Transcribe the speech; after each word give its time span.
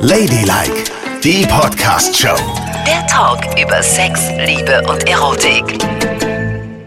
Ladylike, 0.00 0.90
die 1.22 1.46
Podcast-Show. 1.46 2.34
Der 2.84 3.06
Talk 3.06 3.44
über 3.56 3.80
Sex, 3.84 4.30
Liebe 4.36 4.82
und 4.90 5.08
Erotik. 5.08 5.78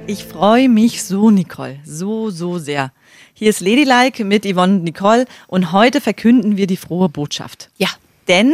Ich 0.05 0.25
freue 0.25 0.67
mich 0.67 1.01
so, 1.01 1.31
Nicole, 1.31 1.79
so, 1.85 2.29
so 2.29 2.59
sehr. 2.59 2.91
Hier 3.33 3.51
ist 3.51 3.61
Ladylike 3.61 4.25
mit 4.25 4.45
Yvonne 4.45 4.79
und 4.79 4.83
Nicole 4.83 5.27
und 5.47 5.71
heute 5.71 6.01
verkünden 6.01 6.57
wir 6.57 6.67
die 6.67 6.75
frohe 6.75 7.07
Botschaft. 7.07 7.69
Ja. 7.77 7.87
Denn 8.27 8.53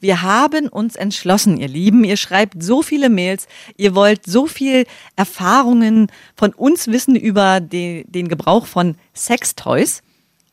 wir 0.00 0.22
haben 0.22 0.66
uns 0.66 0.96
entschlossen, 0.96 1.58
ihr 1.58 1.68
Lieben. 1.68 2.04
Ihr 2.04 2.16
schreibt 2.16 2.62
so 2.62 2.80
viele 2.80 3.10
Mails. 3.10 3.46
Ihr 3.76 3.94
wollt 3.94 4.24
so 4.24 4.46
viel 4.46 4.86
Erfahrungen 5.16 6.10
von 6.34 6.54
uns 6.54 6.86
wissen 6.86 7.14
über 7.14 7.60
den, 7.60 8.10
den 8.10 8.28
Gebrauch 8.28 8.64
von 8.64 8.94
Sextoys. 9.14 10.02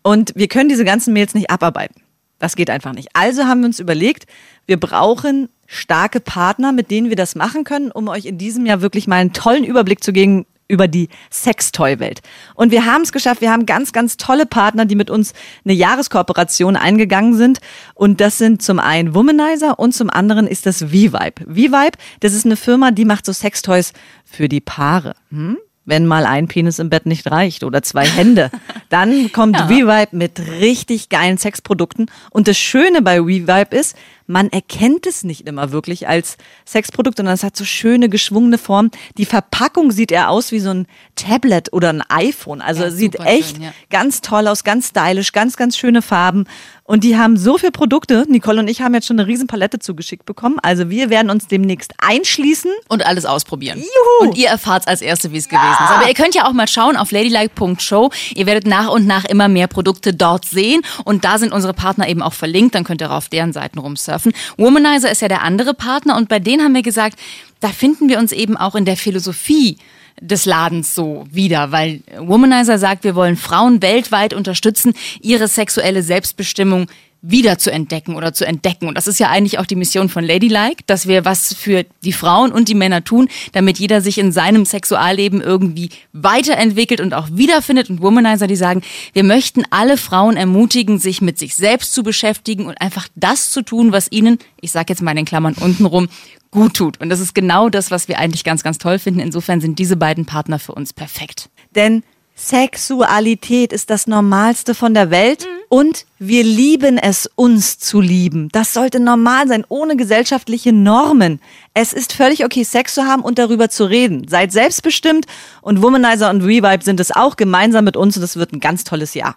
Und 0.03 0.33
wir 0.35 0.49
können 0.49 0.67
diese 0.67 0.83
ganzen 0.83 1.13
Mails 1.13 1.33
nicht 1.33 1.49
abarbeiten. 1.49 2.04
Das 2.39 2.55
geht 2.55 2.69
einfach 2.69 2.93
nicht. 2.93 3.09
Also 3.13 3.45
haben 3.45 3.61
wir 3.61 3.67
uns 3.67 3.79
überlegt, 3.79 4.25
wir 4.65 4.79
brauchen 4.79 5.49
starke 5.67 6.19
Partner, 6.19 6.71
mit 6.71 6.91
denen 6.91 7.09
wir 7.09 7.15
das 7.15 7.35
machen 7.35 7.63
können, 7.63 7.91
um 7.91 8.07
euch 8.07 8.25
in 8.25 8.37
diesem 8.37 8.65
Jahr 8.65 8.81
wirklich 8.81 9.07
mal 9.07 9.17
einen 9.17 9.33
tollen 9.33 9.63
Überblick 9.63 10.03
zu 10.03 10.13
geben 10.13 10.45
über 10.67 10.87
die 10.87 11.09
Sextoy-Welt. 11.31 12.21
Und 12.55 12.71
wir 12.71 12.85
haben 12.85 13.03
es 13.03 13.11
geschafft. 13.11 13.41
Wir 13.41 13.51
haben 13.51 13.65
ganz, 13.65 13.93
ganz 13.93 14.17
tolle 14.17 14.45
Partner, 14.45 14.85
die 14.85 14.95
mit 14.95 15.09
uns 15.09 15.33
eine 15.63 15.73
Jahreskooperation 15.73 16.75
eingegangen 16.75 17.35
sind. 17.35 17.59
Und 17.93 18.19
das 18.19 18.37
sind 18.37 18.61
zum 18.61 18.79
einen 18.79 19.13
Womanizer 19.13 19.77
und 19.77 19.93
zum 19.93 20.09
anderen 20.09 20.47
ist 20.47 20.65
das 20.65 20.79
V-Vibe. 20.79 21.45
V-Vibe, 21.45 21.97
das 22.19 22.33
ist 22.33 22.45
eine 22.45 22.55
Firma, 22.55 22.91
die 22.91 23.05
macht 23.05 23.25
so 23.25 23.33
Sextoys 23.33 23.93
für 24.23 24.49
die 24.49 24.61
Paare. 24.61 25.15
Hm? 25.29 25.57
Wenn 25.85 26.05
mal 26.05 26.25
ein 26.25 26.47
Penis 26.47 26.79
im 26.79 26.89
Bett 26.89 27.05
nicht 27.05 27.29
reicht 27.29 27.63
oder 27.63 27.81
zwei 27.81 28.05
Hände. 28.05 28.51
Dann 28.89 29.31
kommt 29.31 29.57
ja. 29.57 29.69
WeVibe 29.69 30.15
mit 30.15 30.39
richtig 30.39 31.09
geilen 31.09 31.37
Sexprodukten. 31.37 32.09
Und 32.31 32.47
das 32.47 32.57
Schöne 32.57 33.01
bei 33.01 33.25
WeVibe 33.25 33.75
ist, 33.75 33.95
man 34.27 34.49
erkennt 34.49 35.05
es 35.05 35.23
nicht 35.23 35.47
immer 35.47 35.71
wirklich 35.71 36.07
als 36.07 36.37
Sexprodukt, 36.65 37.17
sondern 37.17 37.33
es 37.35 37.43
hat 37.43 37.55
so 37.55 37.63
schöne 37.63 38.09
geschwungene 38.09 38.57
Form. 38.57 38.89
Die 39.17 39.25
Verpackung 39.25 39.91
sieht 39.91 40.11
eher 40.11 40.29
aus 40.29 40.51
wie 40.51 40.59
so 40.59 40.71
ein 40.71 40.87
Tablet 41.15 41.71
oder 41.73 41.89
ein 41.89 42.01
iPhone. 42.09 42.61
Also 42.61 42.83
ja, 42.83 42.91
sieht 42.91 43.19
echt 43.19 43.57
schön, 43.57 43.63
ja. 43.63 43.73
ganz 43.89 44.21
toll 44.21 44.47
aus, 44.47 44.63
ganz 44.63 44.89
stylisch, 44.89 45.31
ganz, 45.31 45.57
ganz 45.57 45.77
schöne 45.77 46.01
Farben. 46.01 46.45
Und 46.87 47.03
die 47.03 47.17
haben 47.17 47.35
so 47.35 47.57
viele 47.57 47.71
Produkte. 47.71 48.25
Nicole 48.27 48.59
und 48.59 48.67
ich 48.67 48.81
haben 48.81 48.93
jetzt 48.93 49.07
schon 49.07 49.19
eine 49.19 49.27
riesen 49.27 49.47
Palette 49.47 49.79
zugeschickt 49.79 50.25
bekommen. 50.25 50.59
Also 50.61 50.89
wir 50.91 51.09
werden 51.09 51.31
uns 51.31 51.47
demnächst 51.47 51.93
einschließen. 51.97 52.71
Und 52.89 53.05
alles 53.05 53.25
ausprobieren. 53.25 53.79
Juhu. 53.79 54.29
Und 54.29 54.37
ihr 54.37 54.49
erfahrt 54.49 54.87
als 54.87 55.01
Erste, 55.01 55.31
wie 55.31 55.37
es 55.37 55.49
ja. 55.49 55.57
gewesen 55.57 55.83
ist. 55.83 55.91
Aber 55.91 56.07
ihr 56.07 56.13
könnt 56.13 56.35
ja 56.35 56.47
auch 56.47 56.53
mal 56.53 56.67
schauen 56.67 56.95
auf 56.95 57.11
ladylike.show. 57.11 58.11
Ihr 58.35 58.45
werdet 58.45 58.67
nach 58.67 58.89
und 58.89 59.07
nach 59.07 59.25
immer 59.25 59.47
mehr 59.47 59.67
Produkte 59.67 60.13
dort 60.13 60.45
sehen. 60.45 60.81
Und 61.05 61.25
da 61.25 61.39
sind 61.39 61.53
unsere 61.53 61.73
Partner 61.73 62.07
eben 62.07 62.21
auch 62.21 62.33
verlinkt. 62.33 62.75
Dann 62.75 62.83
könnt 62.83 63.01
ihr 63.01 63.11
auf 63.11 63.29
deren 63.29 63.51
Seiten 63.51 63.79
rumsurfen. 63.79 64.14
Womanizer 64.57 65.11
ist 65.11 65.21
ja 65.21 65.27
der 65.27 65.43
andere 65.43 65.73
Partner. 65.73 66.15
Und 66.15 66.29
bei 66.29 66.39
denen 66.39 66.63
haben 66.63 66.75
wir 66.75 66.81
gesagt, 66.81 67.19
da 67.59 67.69
finden 67.69 68.09
wir 68.09 68.19
uns 68.19 68.31
eben 68.31 68.57
auch 68.57 68.75
in 68.75 68.85
der 68.85 68.97
Philosophie 68.97 69.77
des 70.21 70.45
Ladens 70.45 70.95
so 70.95 71.25
wieder, 71.29 71.71
weil 71.71 72.01
Womanizer 72.17 72.77
sagt, 72.77 73.03
wir 73.03 73.15
wollen 73.15 73.35
Frauen 73.35 73.81
weltweit 73.81 74.33
unterstützen, 74.33 74.93
ihre 75.21 75.47
sexuelle 75.47 76.03
Selbstbestimmung 76.03 76.87
wieder 77.27 77.57
zu 77.57 77.71
entdecken 77.71 78.15
oder 78.15 78.33
zu 78.33 78.45
entdecken. 78.45 78.87
Und 78.87 78.95
das 78.95 79.07
ist 79.07 79.19
ja 79.19 79.29
eigentlich 79.29 79.59
auch 79.59 79.65
die 79.65 79.75
Mission 79.75 80.09
von 80.09 80.23
Ladylike, 80.23 80.83
dass 80.85 81.07
wir 81.07 81.25
was 81.25 81.53
für 81.53 81.85
die 82.03 82.13
Frauen 82.13 82.51
und 82.51 82.69
die 82.69 82.75
Männer 82.75 83.03
tun, 83.03 83.27
damit 83.53 83.79
jeder 83.79 84.01
sich 84.01 84.17
in 84.17 84.31
seinem 84.31 84.65
Sexualleben 84.65 85.41
irgendwie 85.41 85.89
weiterentwickelt 86.13 87.01
und 87.01 87.13
auch 87.13 87.27
wiederfindet. 87.31 87.89
Und 87.89 88.01
Womanizer, 88.01 88.47
die 88.47 88.55
sagen, 88.55 88.81
wir 89.13 89.23
möchten 89.23 89.63
alle 89.69 89.97
Frauen 89.97 90.37
ermutigen, 90.37 90.99
sich 90.99 91.21
mit 91.21 91.39
sich 91.39 91.55
selbst 91.55 91.93
zu 91.93 92.03
beschäftigen 92.03 92.65
und 92.65 92.79
einfach 92.79 93.07
das 93.15 93.49
zu 93.49 93.61
tun, 93.61 93.91
was 93.91 94.11
ihnen, 94.11 94.37
ich 94.61 94.71
sage 94.71 94.87
jetzt 94.89 95.01
mal 95.01 95.11
in 95.11 95.17
den 95.17 95.25
Klammern 95.25 95.55
untenrum, 95.55 96.09
gut 96.51 96.75
tut. 96.75 97.01
Und 97.01 97.09
das 97.09 97.19
ist 97.19 97.35
genau 97.35 97.69
das, 97.69 97.91
was 97.91 98.07
wir 98.07 98.19
eigentlich 98.19 98.43
ganz, 98.43 98.63
ganz 98.63 98.77
toll 98.77 98.99
finden. 98.99 99.19
Insofern 99.19 99.61
sind 99.61 99.79
diese 99.79 99.97
beiden 99.97 100.25
Partner 100.25 100.59
für 100.59 100.73
uns 100.73 100.93
perfekt. 100.93 101.49
Denn 101.75 102.03
Sexualität 102.35 103.71
ist 103.71 103.89
das 103.89 104.07
Normalste 104.07 104.75
von 104.75 104.93
der 104.93 105.09
Welt 105.09 105.45
mhm. 105.45 105.54
Und 105.69 106.05
wir 106.19 106.43
lieben 106.43 106.97
es, 106.97 107.29
uns 107.35 107.79
zu 107.79 108.01
lieben. 108.01 108.49
Das 108.51 108.73
sollte 108.73 108.99
normal 108.99 109.47
sein, 109.47 109.65
ohne 109.67 109.95
gesellschaftliche 109.95 110.71
Normen. 110.71 111.39
Es 111.73 111.93
ist 111.93 112.13
völlig 112.13 112.45
okay, 112.45 112.63
Sex 112.63 112.93
zu 112.93 113.05
haben 113.05 113.21
und 113.21 113.37
darüber 113.37 113.69
zu 113.69 113.85
reden. 113.85 114.27
Seid 114.27 114.51
selbstbestimmt 114.51 115.25
und 115.61 115.81
Womanizer 115.81 116.29
und 116.29 116.41
Revibe 116.41 116.83
sind 116.83 116.99
es 116.99 117.11
auch 117.11 117.35
gemeinsam 117.35 117.85
mit 117.85 117.97
uns 117.97 118.15
und 118.17 118.23
es 118.23 118.37
wird 118.37 118.53
ein 118.53 118.59
ganz 118.59 118.83
tolles 118.83 119.13
Jahr. 119.13 119.35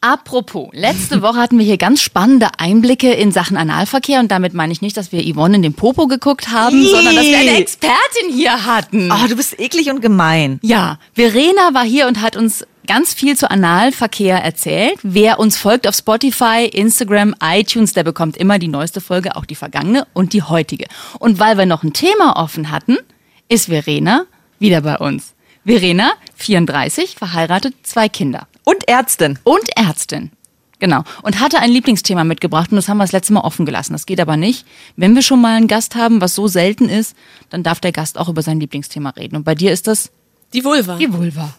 Apropos, 0.00 0.68
letzte 0.72 1.22
Woche 1.22 1.38
hatten 1.38 1.58
wir 1.58 1.64
hier 1.64 1.78
ganz 1.78 2.02
spannende 2.02 2.48
Einblicke 2.58 3.12
in 3.12 3.30
Sachen 3.30 3.56
Analverkehr 3.56 4.18
und 4.18 4.32
damit 4.32 4.52
meine 4.52 4.72
ich 4.72 4.82
nicht, 4.82 4.96
dass 4.96 5.12
wir 5.12 5.22
Yvonne 5.22 5.54
in 5.54 5.62
den 5.62 5.74
Popo 5.74 6.08
geguckt 6.08 6.48
haben, 6.48 6.82
Yee. 6.82 6.90
sondern 6.90 7.14
dass 7.14 7.24
wir 7.24 7.38
eine 7.38 7.58
Expertin 7.58 8.32
hier 8.32 8.66
hatten. 8.66 9.12
Oh, 9.12 9.28
du 9.28 9.36
bist 9.36 9.60
eklig 9.60 9.90
und 9.90 10.00
gemein. 10.00 10.58
Ja, 10.62 10.98
Verena 11.14 11.72
war 11.72 11.84
hier 11.84 12.08
und 12.08 12.20
hat 12.20 12.36
uns 12.36 12.64
ganz 12.86 13.14
viel 13.14 13.36
zu 13.36 13.50
Analverkehr 13.50 14.42
erzählt. 14.42 14.98
Wer 15.02 15.38
uns 15.38 15.56
folgt 15.56 15.86
auf 15.86 15.94
Spotify, 15.94 16.68
Instagram, 16.72 17.34
iTunes, 17.42 17.92
der 17.92 18.04
bekommt 18.04 18.36
immer 18.36 18.58
die 18.58 18.68
neueste 18.68 19.00
Folge, 19.00 19.36
auch 19.36 19.44
die 19.44 19.54
vergangene 19.54 20.06
und 20.12 20.32
die 20.32 20.42
heutige. 20.42 20.86
Und 21.18 21.38
weil 21.38 21.58
wir 21.58 21.66
noch 21.66 21.82
ein 21.82 21.92
Thema 21.92 22.36
offen 22.36 22.70
hatten, 22.70 22.98
ist 23.48 23.66
Verena 23.66 24.26
wieder 24.58 24.80
bei 24.80 24.98
uns. 24.98 25.34
Verena, 25.64 26.12
34, 26.36 27.14
verheiratet, 27.16 27.74
zwei 27.82 28.08
Kinder. 28.08 28.48
Und 28.64 28.88
Ärztin. 28.88 29.38
Und 29.44 29.76
Ärztin. 29.76 30.30
Genau. 30.80 31.04
Und 31.22 31.38
hatte 31.38 31.60
ein 31.60 31.70
Lieblingsthema 31.70 32.24
mitgebracht 32.24 32.72
und 32.72 32.76
das 32.76 32.88
haben 32.88 32.98
wir 32.98 33.04
das 33.04 33.12
letzte 33.12 33.32
Mal 33.32 33.42
offen 33.42 33.66
gelassen. 33.66 33.92
Das 33.92 34.04
geht 34.04 34.20
aber 34.20 34.36
nicht. 34.36 34.66
Wenn 34.96 35.14
wir 35.14 35.22
schon 35.22 35.40
mal 35.40 35.56
einen 35.56 35.68
Gast 35.68 35.94
haben, 35.94 36.20
was 36.20 36.34
so 36.34 36.48
selten 36.48 36.88
ist, 36.88 37.16
dann 37.50 37.62
darf 37.62 37.78
der 37.78 37.92
Gast 37.92 38.18
auch 38.18 38.28
über 38.28 38.42
sein 38.42 38.58
Lieblingsthema 38.58 39.10
reden. 39.10 39.36
Und 39.36 39.44
bei 39.44 39.54
dir 39.54 39.72
ist 39.72 39.86
das? 39.86 40.10
Die 40.52 40.64
Vulva. 40.64 40.96
Die 40.96 41.12
Vulva 41.12 41.54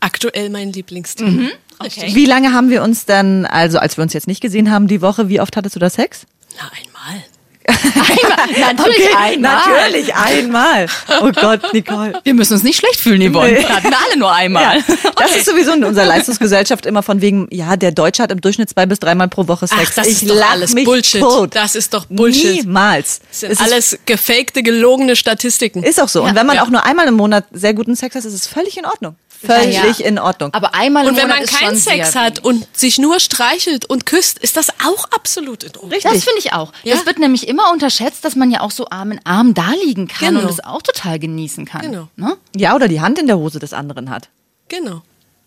aktuell 0.00 0.50
mein 0.50 0.72
Lieblingsthema. 0.72 1.30
Mhm. 1.30 1.50
Okay. 1.78 2.10
Wie 2.14 2.26
lange 2.26 2.52
haben 2.52 2.70
wir 2.70 2.82
uns 2.82 3.04
dann, 3.04 3.46
also 3.46 3.78
als 3.78 3.96
wir 3.96 4.02
uns 4.02 4.12
jetzt 4.12 4.26
nicht 4.26 4.40
gesehen 4.40 4.70
haben, 4.70 4.88
die 4.88 5.00
Woche, 5.00 5.28
wie 5.28 5.40
oft 5.40 5.56
hattest 5.56 5.76
du 5.76 5.80
da 5.80 5.88
Sex? 5.88 6.26
Na, 6.56 6.70
einmal. 6.76 7.24
einmal, 7.68 8.74
natürlich 8.74 8.98
okay, 8.98 9.16
einmal. 9.16 9.56
Natürlich 9.68 10.14
einmal. 10.14 10.86
Oh 11.20 11.30
Gott, 11.32 11.72
Nicole. 11.72 12.18
Wir 12.24 12.34
müssen 12.34 12.54
uns 12.54 12.62
nicht 12.62 12.78
schlecht 12.78 12.98
fühlen, 12.98 13.20
Yvonne. 13.30 13.52
Nee. 13.52 13.64
Hatten 13.64 13.90
wir 13.90 13.98
alle 13.98 14.18
nur 14.18 14.32
einmal. 14.32 14.78
Ja. 14.78 14.84
Das 15.18 15.30
okay. 15.30 15.38
ist 15.40 15.46
sowieso 15.46 15.72
in 15.72 15.82
unserer 15.84 16.06
Leistungsgesellschaft 16.06 16.86
immer 16.86 17.02
von 17.02 17.20
wegen, 17.20 17.48
ja, 17.50 17.76
der 17.76 17.90
Deutsche 17.90 18.22
hat 18.22 18.30
im 18.30 18.40
Durchschnitt 18.40 18.70
zwei 18.70 18.86
bis 18.86 19.00
dreimal 19.00 19.26
pro 19.26 19.48
Woche 19.48 19.66
Sex. 19.66 19.82
Ach, 19.90 19.94
das 19.96 20.06
ich 20.06 20.22
ist 20.22 20.30
doch 20.30 20.50
alles 20.50 20.74
Bullshit. 20.74 21.20
Tot. 21.20 21.56
Das 21.56 21.74
ist 21.74 21.92
doch 21.92 22.06
Bullshit. 22.06 22.64
Niemals. 22.64 23.20
Das 23.28 23.40
sind 23.40 23.52
es 23.52 23.58
alles 23.58 23.98
gefakte, 24.06 24.62
gelogene 24.62 25.16
Statistiken. 25.16 25.82
Ist 25.82 26.00
auch 26.00 26.08
so. 26.08 26.22
Ja. 26.22 26.28
Und 26.28 26.36
wenn 26.36 26.46
man 26.46 26.56
ja. 26.56 26.62
auch 26.62 26.70
nur 26.70 26.84
einmal 26.84 27.08
im 27.08 27.14
Monat 27.14 27.46
sehr 27.50 27.74
guten 27.74 27.96
Sex 27.96 28.14
hat, 28.14 28.24
ist 28.24 28.32
es 28.32 28.46
völlig 28.46 28.78
in 28.78 28.86
Ordnung 28.86 29.16
völlig 29.44 29.74
ja, 29.74 29.86
ja. 29.86 30.06
in 30.06 30.18
Ordnung. 30.18 30.52
Aber 30.54 30.74
einmal 30.74 31.04
im 31.04 31.10
Und 31.10 31.16
wenn 31.16 31.28
Monat 31.28 31.46
man 31.46 31.60
keinen 31.60 31.76
Sex 31.76 32.14
hat 32.14 32.44
und 32.44 32.66
sich 32.76 32.98
nur 32.98 33.20
streichelt 33.20 33.84
und 33.86 34.06
küsst, 34.06 34.38
ist 34.38 34.56
das 34.56 34.70
auch 34.84 35.04
absolut 35.10 35.62
in 35.62 35.70
Ordnung. 35.70 35.90
Richtig. 35.92 36.12
Das 36.12 36.24
finde 36.24 36.38
ich 36.40 36.52
auch. 36.52 36.72
Ja? 36.82 36.94
Das 36.94 37.06
wird 37.06 37.18
nämlich 37.18 37.48
immer 37.48 37.70
unterschätzt, 37.72 38.24
dass 38.24 38.36
man 38.36 38.50
ja 38.50 38.60
auch 38.60 38.70
so 38.70 38.88
Arm 38.90 39.12
in 39.12 39.20
Arm 39.24 39.54
da 39.54 39.70
liegen 39.84 40.08
kann 40.08 40.34
genau. 40.34 40.46
und 40.46 40.50
es 40.50 40.62
auch 40.62 40.82
total 40.82 41.18
genießen 41.18 41.64
kann. 41.64 41.82
Genau. 41.82 42.08
Ne? 42.16 42.36
Ja, 42.56 42.74
oder 42.74 42.88
die 42.88 43.00
Hand 43.00 43.18
in 43.18 43.26
der 43.26 43.38
Hose 43.38 43.58
des 43.58 43.72
anderen 43.72 44.10
hat. 44.10 44.28
Genau. 44.68 45.02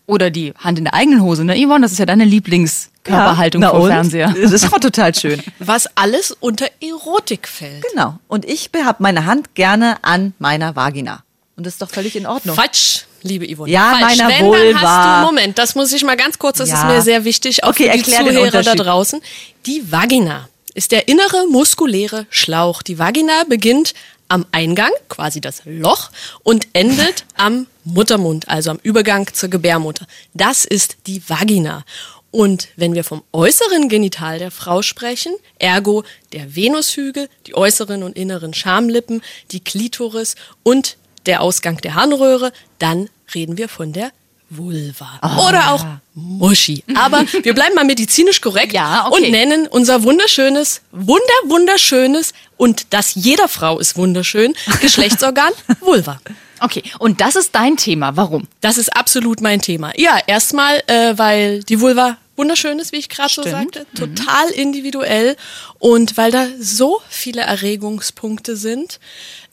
Oder 0.08 0.30
die 0.30 0.54
Hand 0.58 0.78
in 0.78 0.86
der 0.86 0.94
eigenen 0.94 1.22
Hose, 1.22 1.46
ne? 1.46 1.56
Yvonne, 1.56 1.82
das 1.84 1.94
ist 1.94 2.00
ja 2.00 2.06
deine 2.06 2.26
Lieblingskörperhaltung 2.26 3.62
ja, 3.62 3.70
vor 3.70 3.88
Fernseher. 3.88 4.34
Das 4.42 4.52
ist 4.52 4.74
auch 4.74 4.80
total 4.80 5.16
schön. 5.16 5.42
Was 5.60 5.88
alles 5.96 6.36
unter 6.40 6.68
Erotik 6.82 7.48
fällt. 7.48 7.86
Genau. 7.92 8.20
Und 8.28 8.46
ich 8.46 8.70
habe 8.84 9.04
meine 9.04 9.26
Hand 9.26 9.56
gerne 9.56 9.98
an 10.02 10.34
meiner 10.40 10.76
Vagina. 10.76 11.24
Und 11.56 11.66
das 11.66 11.74
ist 11.74 11.82
doch 11.82 11.90
völlig 11.90 12.16
in 12.16 12.26
Ordnung. 12.26 12.56
Quatsch 12.56 13.04
liebe 13.24 13.48
Yvonne. 13.54 13.72
Ja, 13.72 13.98
Falsch. 14.00 14.18
meiner 14.18 14.30
Wenn, 14.30 14.52
dann 14.52 14.82
hast 14.82 15.22
du, 15.22 15.26
Moment, 15.26 15.58
das 15.58 15.76
muss 15.76 15.92
ich 15.94 16.04
mal 16.04 16.18
ganz 16.18 16.40
kurz, 16.40 16.58
das 16.58 16.70
ja. 16.70 16.82
ist 16.82 16.86
mir 16.86 17.02
sehr 17.02 17.24
wichtig, 17.24 17.64
auch 17.64 17.70
okay, 17.70 17.92
für 17.92 17.98
die 17.98 18.04
Zuhörer 18.04 18.64
da 18.64 18.76
draußen. 18.76 19.22
Die 19.66 19.92
Vagina 19.92 20.50
ist 20.74 20.92
der 20.92 21.08
innere 21.08 21.48
muskuläre 21.50 22.26
Schlauch. 22.30 22.82
Die 22.82 22.98
Vagina 22.98 23.44
beginnt 23.48 23.94
am 24.28 24.46
Eingang, 24.52 24.92
quasi 25.10 25.42
das 25.42 25.62
Loch, 25.66 26.10
und 26.44 26.68
endet 26.74 27.26
am 27.36 27.68
Muttermund, 27.84 28.48
also 28.48 28.72
am 28.72 28.80
Übergang 28.82 29.32
zur 29.34 29.50
Gebärmutter. 29.50 30.06
Das 30.34 30.66
ist 30.66 30.98
die 31.08 31.22
Vagina. 31.28 31.84
Und 32.32 32.70
wenn 32.78 32.96
wir 32.96 33.04
vom 33.04 33.24
äußeren 33.34 33.90
Genital 33.90 34.40
der 34.40 34.52
Frau 34.52 34.82
sprechen, 34.82 35.34
ergo 35.60 36.06
der 36.32 36.56
Venushügel, 36.56 37.28
die 37.46 37.56
äußeren 37.56 38.04
und 38.04 38.16
inneren 38.16 38.54
Schamlippen, 38.54 39.22
die 39.52 39.62
Klitoris 39.62 40.36
und 40.64 40.96
der 41.26 41.42
Ausgang 41.42 41.78
der 41.78 41.96
Harnröhre, 41.96 42.52
dann 42.80 43.10
reden 43.34 43.58
wir 43.58 43.70
von 43.70 43.94
der 43.94 44.12
Vulva 44.50 45.20
oh. 45.22 45.48
oder 45.48 45.72
auch 45.72 45.86
Muschi. 46.14 46.84
Aber 46.96 47.24
wir 47.44 47.54
bleiben 47.54 47.74
mal 47.74 47.86
medizinisch 47.86 48.42
korrekt 48.42 48.74
ja, 48.74 49.08
okay. 49.08 49.24
und 49.24 49.32
nennen 49.32 49.68
unser 49.68 50.04
wunderschönes, 50.04 50.82
wunder 50.92 51.22
wunderschönes 51.46 52.34
und 52.58 52.88
das 52.94 53.16
jeder 53.16 53.48
Frau 53.48 53.80
ist 53.80 53.96
wunderschön 53.96 54.54
Geschlechtsorgan 54.82 55.52
Vulva. 55.80 56.20
Okay, 56.60 56.84
und 57.00 57.22
das 57.22 57.36
ist 57.36 57.56
dein 57.56 57.78
Thema. 57.78 58.16
Warum? 58.18 58.48
Das 58.60 58.78
ist 58.78 58.96
absolut 58.96 59.42
mein 59.42 59.62
Thema. 59.62 59.94
Ja, 59.98 60.20
erstmal, 60.28 60.84
äh, 60.86 61.18
weil 61.18 61.64
die 61.64 61.80
Vulva 61.80 62.18
wunderschön 62.36 62.78
ist, 62.78 62.92
wie 62.92 62.98
ich 62.98 63.10
gerade 63.10 63.34
so 63.34 63.42
sagte, 63.42 63.86
mhm. 63.92 63.96
total 63.96 64.48
mhm. 64.48 64.54
individuell 64.54 65.38
und 65.80 66.18
weil 66.18 66.32
da 66.32 66.48
so 66.60 67.02
viele 67.10 67.42
Erregungspunkte 67.42 68.56
sind. 68.58 69.00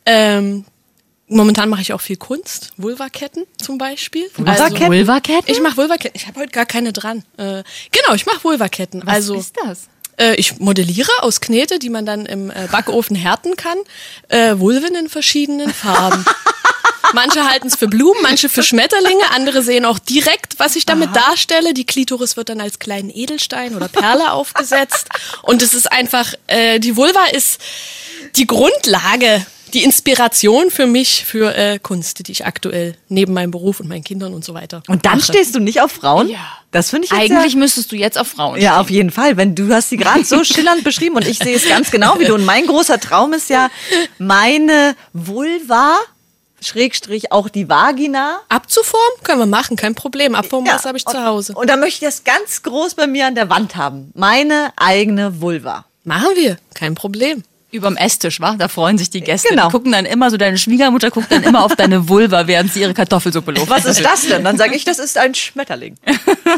Ähm, 0.05 0.65
Momentan 1.29 1.69
mache 1.69 1.83
ich 1.83 1.93
auch 1.93 2.01
viel 2.01 2.17
Kunst, 2.17 2.73
Vulvaketten 2.79 3.45
zum 3.63 3.77
Beispiel. 3.77 4.31
Vulvaketten? 4.35 4.77
Also, 4.77 4.87
Vulvaketten? 4.87 5.55
Ich 5.55 5.61
mache 5.61 5.77
Vulvaketten. 5.77 6.19
Ich 6.19 6.27
habe 6.27 6.41
heute 6.41 6.53
gar 6.53 6.67
keine 6.67 6.93
dran. 6.93 7.23
Äh, 7.37 7.63
genau, 7.93 8.15
ich 8.15 8.25
mache 8.25 8.43
Vulvaketten. 8.43 9.03
Was 9.05 9.15
also, 9.15 9.35
ist 9.35 9.55
das? 9.63 9.89
Äh, 10.19 10.37
ich 10.37 10.59
modelliere 10.59 11.11
aus 11.21 11.41
Knete, 11.41 11.79
die 11.79 11.91
man 11.91 12.07
dann 12.07 12.25
im 12.25 12.51
äh, 12.51 12.69
Backofen 12.73 13.15
härten 13.15 13.57
kann. 13.57 13.77
Äh, 14.29 14.59
Vulven 14.59 14.95
in 14.95 15.09
verschiedenen 15.09 15.73
Farben. 15.73 16.25
Manche 17.13 17.49
halten 17.49 17.69
es 17.69 17.77
für 17.77 17.89
Blumen, 17.89 18.21
manche 18.23 18.51
für 18.51 18.63
Schmetterlinge, 18.63 19.31
andere 19.31 19.63
sehen 19.63 19.87
auch 19.87 19.99
direkt, 19.99 20.59
was 20.59 20.77
ich 20.77 20.85
damit 20.85 21.09
Aha. 21.17 21.29
darstelle. 21.29 21.73
Die 21.73 21.87
Klitoris 21.87 22.37
wird 22.37 22.51
dann 22.51 22.61
als 22.61 22.79
kleinen 22.79 23.09
Edelstein 23.09 23.75
oder 23.75 23.89
Perle 23.89 24.33
aufgesetzt. 24.33 25.09
Und 25.43 25.63
es 25.63 25.73
ist 25.73 25.91
einfach, 25.91 26.35
äh, 26.49 26.79
die 26.81 26.97
Vulva 26.97 27.25
ist 27.33 27.61
die 28.37 28.47
Grundlage 28.47 29.47
die 29.75 29.85
Inspiration 29.85 30.70
für 30.70 30.87
mich 30.87 31.25
für 31.25 31.55
äh, 31.55 31.79
Kunst, 31.79 32.26
die 32.26 32.32
ich 32.32 32.47
aktuell 32.47 32.97
neben 33.09 33.32
meinem 33.32 33.50
Beruf 33.50 33.81
und 33.81 33.88
meinen 33.88 34.05
Kindern 34.05 34.35
und 34.35 34.44
so 34.44 34.55
weiter. 34.55 34.82
Und 34.88 35.06
dann 35.06 35.19
mache. 35.19 35.32
stehst 35.32 35.55
du 35.55 35.61
nicht 35.61 35.81
auf 35.81 35.93
Frauen? 35.93 36.29
Ja. 36.29 36.38
Das 36.70 36.91
finde 36.91 37.06
ich 37.06 37.12
jetzt 37.12 37.31
Eigentlich 37.31 37.55
ja, 37.55 37.59
müsstest 37.59 37.91
du 37.93 37.97
jetzt 37.97 38.19
auf 38.19 38.29
Frauen. 38.29 38.61
Ja, 38.61 38.73
stehen. 38.73 38.81
auf 38.81 38.91
jeden 38.91 39.11
Fall. 39.11 39.37
Wenn 39.37 39.55
du 39.55 39.73
hast 39.73 39.88
sie 39.88 39.97
gerade 39.97 40.25
so 40.25 40.44
schillernd 40.44 40.85
beschrieben 40.85 41.17
und 41.17 41.26
ich 41.26 41.38
sehe 41.38 41.56
es 41.56 41.67
ganz 41.69 41.91
genau 41.91 42.19
wie 42.19 42.26
du. 42.26 42.35
Und 42.35 42.44
mein 42.44 42.67
großer 42.67 43.00
Traum 43.00 43.32
ist 43.32 43.49
ja 43.49 43.70
meine 44.19 44.94
Vulva. 45.12 45.97
Schrägstrich 46.61 47.31
auch 47.31 47.49
die 47.49 47.69
Vagina. 47.69 48.41
Abzuformen? 48.49 49.23
Können 49.23 49.38
wir 49.38 49.47
machen, 49.47 49.76
kein 49.76 49.94
Problem. 49.94 50.35
Abformmaß 50.35 50.82
ja, 50.82 50.88
habe 50.88 50.99
ich 50.99 51.06
zu 51.06 51.25
Hause. 51.25 51.55
Und 51.55 51.70
da 51.70 51.76
möchte 51.76 52.05
ich 52.05 52.11
das 52.11 52.25
ganz 52.25 52.65
groß 52.65 52.97
bei 52.97 53.06
mir 53.06 53.29
an 53.29 53.37
der 53.37 53.49
Wand 53.49 53.76
haben. 53.76 54.11
Meine 54.15 54.73
eigene 54.76 55.41
Vulva. 55.41 55.87
Machen 56.03 56.31
wir, 56.35 56.59
kein 56.75 56.97
Problem 56.97 57.44
überm 57.70 57.97
Esstisch, 57.97 58.41
wa? 58.41 58.55
Da 58.59 58.69
freuen 58.69 58.99
sich 58.99 59.11
die 59.11 59.20
Gäste. 59.20 59.49
Genau. 59.50 59.67
Die 59.67 59.73
gucken 59.73 59.93
dann 59.93 60.05
immer 60.05 60.31
so, 60.31 60.37
deine 60.37 60.59
Schwiegermutter 60.59 61.11
guckt 61.11 61.31
dann 61.31 61.43
immer 61.43 61.65
auf 61.65 61.76
deine 61.76 62.09
Vulva, 62.09 62.47
während 62.47 62.73
sie 62.73 62.81
ihre 62.81 62.94
Kartoffelsuppe 62.94 63.53
lobt. 63.53 63.69
Was 63.69 63.85
ist 63.85 64.05
das 64.05 64.26
denn? 64.26 64.44
Dann 64.44 64.56
sage 64.56 64.75
ich, 64.75 64.85
das 64.85 64.99
ist 64.99 65.19
ein 65.19 65.35
Schmetterling. 65.35 65.97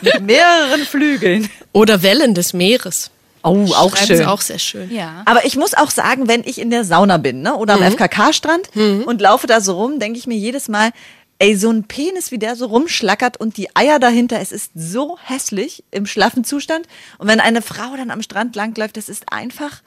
Mit 0.03 0.21
mehreren 0.23 0.83
Flügeln. 0.83 1.49
Oder 1.73 2.03
Wellen 2.03 2.35
des 2.35 2.53
Meeres. 2.53 3.11
Oh, 3.43 3.67
auch 3.75 3.97
Schreiben 3.97 4.17
schön. 4.19 4.27
auch 4.27 4.41
sehr 4.43 4.59
schön. 4.59 4.91
Ja. 4.91 5.23
Aber 5.25 5.47
ich 5.47 5.57
muss 5.57 5.75
auch 5.75 5.91
sagen, 5.91 6.29
wenn 6.29 6.45
ich 6.45 6.61
in 6.61 6.71
der 6.71 6.85
Sauna 6.85 7.17
bin, 7.17 7.41
ne, 7.41 7.57
oder 7.57 7.75
am 7.75 7.81
mhm. 7.81 7.93
FKK-Strand 7.93 8.77
mhm. 8.77 9.05
und 9.05 9.21
laufe 9.21 9.47
da 9.47 9.61
so 9.61 9.81
rum, 9.81 9.99
denke 9.99 10.19
ich 10.19 10.27
mir 10.27 10.37
jedes 10.37 10.69
Mal, 10.69 10.91
ey, 11.39 11.57
so 11.57 11.71
ein 11.71 11.85
Penis, 11.85 12.33
wie 12.33 12.39
der 12.39 12.55
so 12.55 12.67
rumschlackert 12.67 13.39
und 13.39 13.57
die 13.57 13.75
Eier 13.75 13.99
dahinter, 13.99 14.41
es 14.41 14.53
ist 14.53 14.73
so 14.75 15.19
hässlich 15.25 15.85
im 15.91 16.05
schlaffen 16.05 16.45
Zustand. 16.45 16.87
Und 17.17 17.29
wenn 17.29 17.41
eine 17.41 17.62
Frau 17.62 17.97
dann 17.97 18.11
am 18.11 18.23
Strand 18.23 18.55
langläuft, 18.57 18.99
das 18.99 19.09
ist 19.09 19.33
einfach 19.33 19.81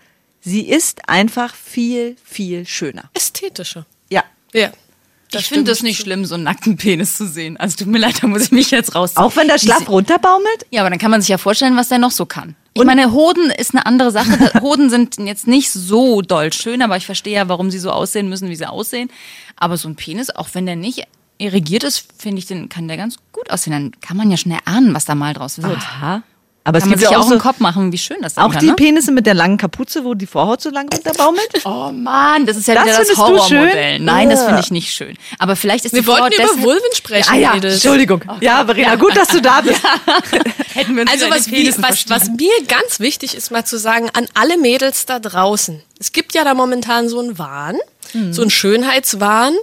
Sie 0.43 0.67
ist 0.67 1.07
einfach 1.07 1.55
viel, 1.55 2.17
viel 2.23 2.65
schöner. 2.65 3.09
Ästhetischer. 3.13 3.85
Ja. 4.09 4.23
Ja. 4.53 4.69
ich 5.31 5.47
finde 5.47 5.71
das 5.71 5.81
nicht 5.83 5.99
schlimm, 5.99 6.25
so 6.25 6.35
einen 6.35 6.43
nackten 6.43 6.75
Penis 6.75 7.15
zu 7.17 7.27
sehen. 7.27 7.55
Also 7.57 7.77
tut 7.77 7.87
mir 7.87 7.99
leid, 7.99 8.21
da 8.21 8.27
muss 8.27 8.43
ich 8.43 8.51
mich 8.51 8.69
jetzt 8.69 8.93
rausziehen. 8.93 9.23
Auch 9.23 9.35
wenn 9.35 9.47
der 9.47 9.57
schlaff 9.57 9.87
runterbaumelt? 9.89 10.65
Ja, 10.69 10.81
aber 10.81 10.89
dann 10.89 10.99
kann 10.99 11.11
man 11.11 11.21
sich 11.21 11.29
ja 11.29 11.37
vorstellen, 11.37 11.77
was 11.77 11.89
der 11.89 11.97
noch 11.97 12.11
so 12.11 12.25
kann. 12.25 12.55
Ich 12.73 12.81
Und 12.81 12.87
meine, 12.87 13.11
Hoden 13.11 13.51
ist 13.51 13.73
eine 13.73 13.85
andere 13.85 14.11
Sache. 14.11 14.51
Hoden 14.61 14.89
sind 14.89 15.17
jetzt 15.17 15.47
nicht 15.47 15.71
so 15.71 16.21
doll 16.21 16.51
schön, 16.51 16.81
aber 16.81 16.97
ich 16.97 17.05
verstehe 17.05 17.35
ja, 17.35 17.47
warum 17.47 17.71
sie 17.71 17.79
so 17.79 17.91
aussehen 17.91 18.27
müssen, 18.29 18.49
wie 18.49 18.55
sie 18.55 18.69
aussehen. 18.69 19.09
Aber 19.55 19.77
so 19.77 19.87
ein 19.87 19.95
Penis, 19.95 20.29
auch 20.29 20.49
wenn 20.53 20.65
der 20.65 20.75
nicht 20.75 21.03
irrigiert 21.37 21.83
ist, 21.83 22.05
finde 22.17 22.39
ich, 22.39 22.47
den 22.47 22.69
kann 22.69 22.87
der 22.87 22.97
ganz 22.97 23.15
gut 23.31 23.49
aussehen. 23.49 23.71
Dann 23.71 24.01
kann 24.01 24.17
man 24.17 24.29
ja 24.29 24.37
schnell 24.37 24.59
ahnen, 24.65 24.93
was 24.93 25.05
da 25.05 25.15
mal 25.15 25.33
draus 25.33 25.61
wird. 25.61 25.77
Aha. 25.77 26.23
Aber 26.65 26.79
Kann 26.79 26.87
es 26.87 26.91
gibt 26.91 27.01
man 27.01 27.09
sich 27.09 27.17
ja 27.17 27.21
auch 27.21 27.27
so, 27.27 27.33
im 27.33 27.41
Kopf 27.41 27.59
machen, 27.59 27.91
wie 27.91 27.97
schön 27.97 28.17
das 28.21 28.35
sein 28.35 28.45
Auch 28.45 28.51
kann, 28.51 28.61
die 28.61 28.67
ne? 28.67 28.75
Penisse 28.75 29.11
mit 29.11 29.25
der 29.25 29.33
langen 29.33 29.57
Kapuze, 29.57 30.05
wo 30.05 30.13
die 30.13 30.25
Vorhaut 30.25 30.61
so 30.61 30.69
lang 30.69 30.87
runterbaumelt? 30.93 31.49
Oh 31.65 31.91
Mann, 31.91 32.45
das 32.45 32.55
ist 32.55 32.67
ja 32.67 32.75
das 32.75 32.85
wieder 32.85 32.97
das 32.99 33.17
Horrormodell. 33.17 33.99
Nein, 33.99 34.29
das 34.29 34.45
finde 34.45 34.61
ich 34.61 34.71
nicht 34.71 34.93
schön. 34.93 35.17
Aber 35.39 35.57
vielleicht 35.57 35.83
ist 35.83 35.93
Wir 35.93 36.01
die 36.01 36.07
wollten 36.07 36.33
Vorhaut 36.33 36.55
über 36.55 36.63
Vulven 36.63 36.95
sprechen. 36.95 37.29
Ah, 37.33 37.35
ja, 37.35 37.53
Entschuldigung. 37.53 38.23
Oh, 38.27 38.35
ja, 38.39 38.63
Verena, 38.63 38.89
ja. 38.89 38.95
gut, 38.95 39.15
dass 39.15 39.27
du 39.27 39.41
da 39.41 39.61
bist. 39.61 39.81
Ja. 40.05 40.39
Hätten 40.73 40.95
wir 40.95 41.03
uns 41.03 41.11
also 41.11 41.29
was, 41.29 41.51
wie, 41.51 41.71
was, 41.77 42.09
was 42.09 42.29
mir 42.29 42.51
ganz 42.67 42.99
wichtig 42.99 43.35
ist, 43.35 43.51
mal 43.51 43.65
zu 43.65 43.77
sagen, 43.77 44.09
an 44.13 44.27
alle 44.33 44.57
Mädels 44.57 45.05
da 45.05 45.19
draußen. 45.19 45.81
Es 45.99 46.11
gibt 46.11 46.33
ja 46.33 46.43
da 46.43 46.53
momentan 46.53 47.09
so 47.09 47.19
einen 47.19 47.37
Wahn, 47.37 47.77
mhm. 48.13 48.33
so 48.33 48.41
einen 48.41 48.51
Schönheitswahn 48.51 49.55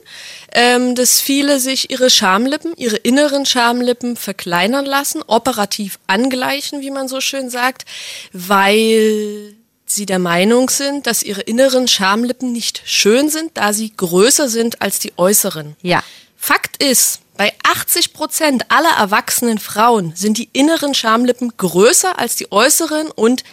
ähm, 0.52 0.94
dass 0.94 1.20
viele 1.20 1.60
sich 1.60 1.90
ihre 1.90 2.10
Schamlippen, 2.10 2.74
ihre 2.76 2.96
inneren 2.96 3.46
Schamlippen 3.46 4.16
verkleinern 4.16 4.84
lassen, 4.84 5.22
operativ 5.26 5.98
angleichen, 6.06 6.80
wie 6.80 6.90
man 6.90 7.08
so 7.08 7.20
schön 7.20 7.50
sagt, 7.50 7.84
weil 8.32 9.54
sie 9.86 10.06
der 10.06 10.18
Meinung 10.18 10.70
sind, 10.70 11.06
dass 11.06 11.22
ihre 11.22 11.40
inneren 11.42 11.88
Schamlippen 11.88 12.52
nicht 12.52 12.82
schön 12.84 13.28
sind, 13.28 13.52
da 13.54 13.72
sie 13.72 13.92
größer 13.96 14.48
sind 14.48 14.82
als 14.82 14.98
die 14.98 15.12
äußeren. 15.16 15.76
Ja. 15.82 16.02
Fakt 16.36 16.82
ist, 16.82 17.20
bei 17.36 17.52
80 17.64 18.12
Prozent 18.12 18.70
aller 18.70 18.96
erwachsenen 18.98 19.58
Frauen 19.58 20.14
sind 20.14 20.38
die 20.38 20.48
inneren 20.52 20.94
Schamlippen 20.94 21.52
größer 21.56 22.18
als 22.18 22.36
die 22.36 22.50
äußeren 22.52 23.10
und 23.10 23.44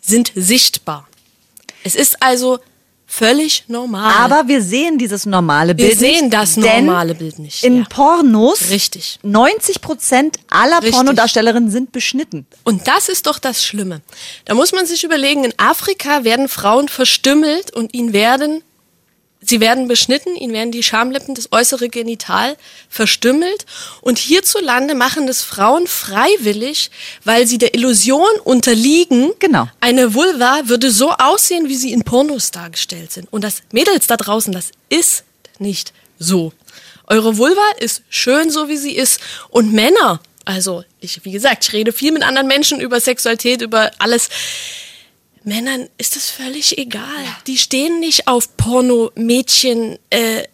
sind 0.00 0.32
sichtbar. 0.34 1.08
Es 1.84 1.94
ist 1.94 2.22
also 2.22 2.60
völlig 3.12 3.64
normal. 3.68 4.10
Aber 4.14 4.48
wir 4.48 4.62
sehen 4.62 4.96
dieses 4.96 5.26
normale 5.26 5.74
Bild 5.74 5.90
nicht. 5.90 6.00
Wir 6.00 6.14
sehen 6.14 6.30
das 6.30 6.56
normale 6.56 7.14
Bild 7.14 7.38
nicht. 7.38 7.62
In 7.62 7.80
ja. 7.80 7.84
Pornos, 7.90 8.70
Richtig. 8.70 9.18
90 9.22 9.82
Prozent 9.82 10.38
aller 10.48 10.78
Richtig. 10.78 10.94
Pornodarstellerinnen 10.94 11.70
sind 11.70 11.92
beschnitten. 11.92 12.46
Und 12.64 12.88
das 12.88 13.10
ist 13.10 13.26
doch 13.26 13.38
das 13.38 13.64
Schlimme. 13.64 14.00
Da 14.46 14.54
muss 14.54 14.72
man 14.72 14.86
sich 14.86 15.04
überlegen, 15.04 15.44
in 15.44 15.52
Afrika 15.58 16.24
werden 16.24 16.48
Frauen 16.48 16.88
verstümmelt 16.88 17.70
und 17.70 17.92
ihnen 17.92 18.14
werden 18.14 18.62
Sie 19.44 19.60
werden 19.60 19.88
beschnitten, 19.88 20.36
ihnen 20.36 20.52
werden 20.52 20.70
die 20.70 20.84
Schamlippen, 20.84 21.34
das 21.34 21.50
äußere 21.50 21.88
Genital 21.88 22.56
verstümmelt. 22.88 23.66
Und 24.00 24.18
hierzulande 24.18 24.94
machen 24.94 25.26
das 25.26 25.42
Frauen 25.42 25.86
freiwillig, 25.88 26.90
weil 27.24 27.46
sie 27.46 27.58
der 27.58 27.74
Illusion 27.74 28.30
unterliegen, 28.44 29.32
genau. 29.40 29.68
eine 29.80 30.14
Vulva 30.14 30.60
würde 30.64 30.92
so 30.92 31.10
aussehen, 31.10 31.68
wie 31.68 31.76
sie 31.76 31.92
in 31.92 32.04
Pornos 32.04 32.52
dargestellt 32.52 33.10
sind. 33.12 33.32
Und 33.32 33.42
das 33.42 33.62
Mädels 33.72 34.06
da 34.06 34.16
draußen, 34.16 34.52
das 34.52 34.70
ist 34.88 35.24
nicht 35.58 35.92
so. 36.18 36.52
Eure 37.08 37.36
Vulva 37.36 37.72
ist 37.80 38.02
schön 38.08 38.48
so, 38.50 38.68
wie 38.68 38.76
sie 38.76 38.94
ist. 38.94 39.20
Und 39.50 39.72
Männer, 39.72 40.20
also 40.44 40.84
ich, 41.00 41.24
wie 41.24 41.32
gesagt, 41.32 41.64
ich 41.64 41.72
rede 41.72 41.92
viel 41.92 42.12
mit 42.12 42.22
anderen 42.22 42.46
Menschen 42.46 42.80
über 42.80 43.00
Sexualität, 43.00 43.60
über 43.60 43.90
alles 43.98 44.28
Männern 45.44 45.88
ist 45.98 46.16
das 46.16 46.30
völlig 46.30 46.78
egal. 46.78 47.02
Ja. 47.24 47.36
Die 47.46 47.58
stehen 47.58 48.00
nicht 48.00 48.28
auf 48.28 48.56
Porno-Mädchen, 48.56 49.98
äh. 50.10 50.44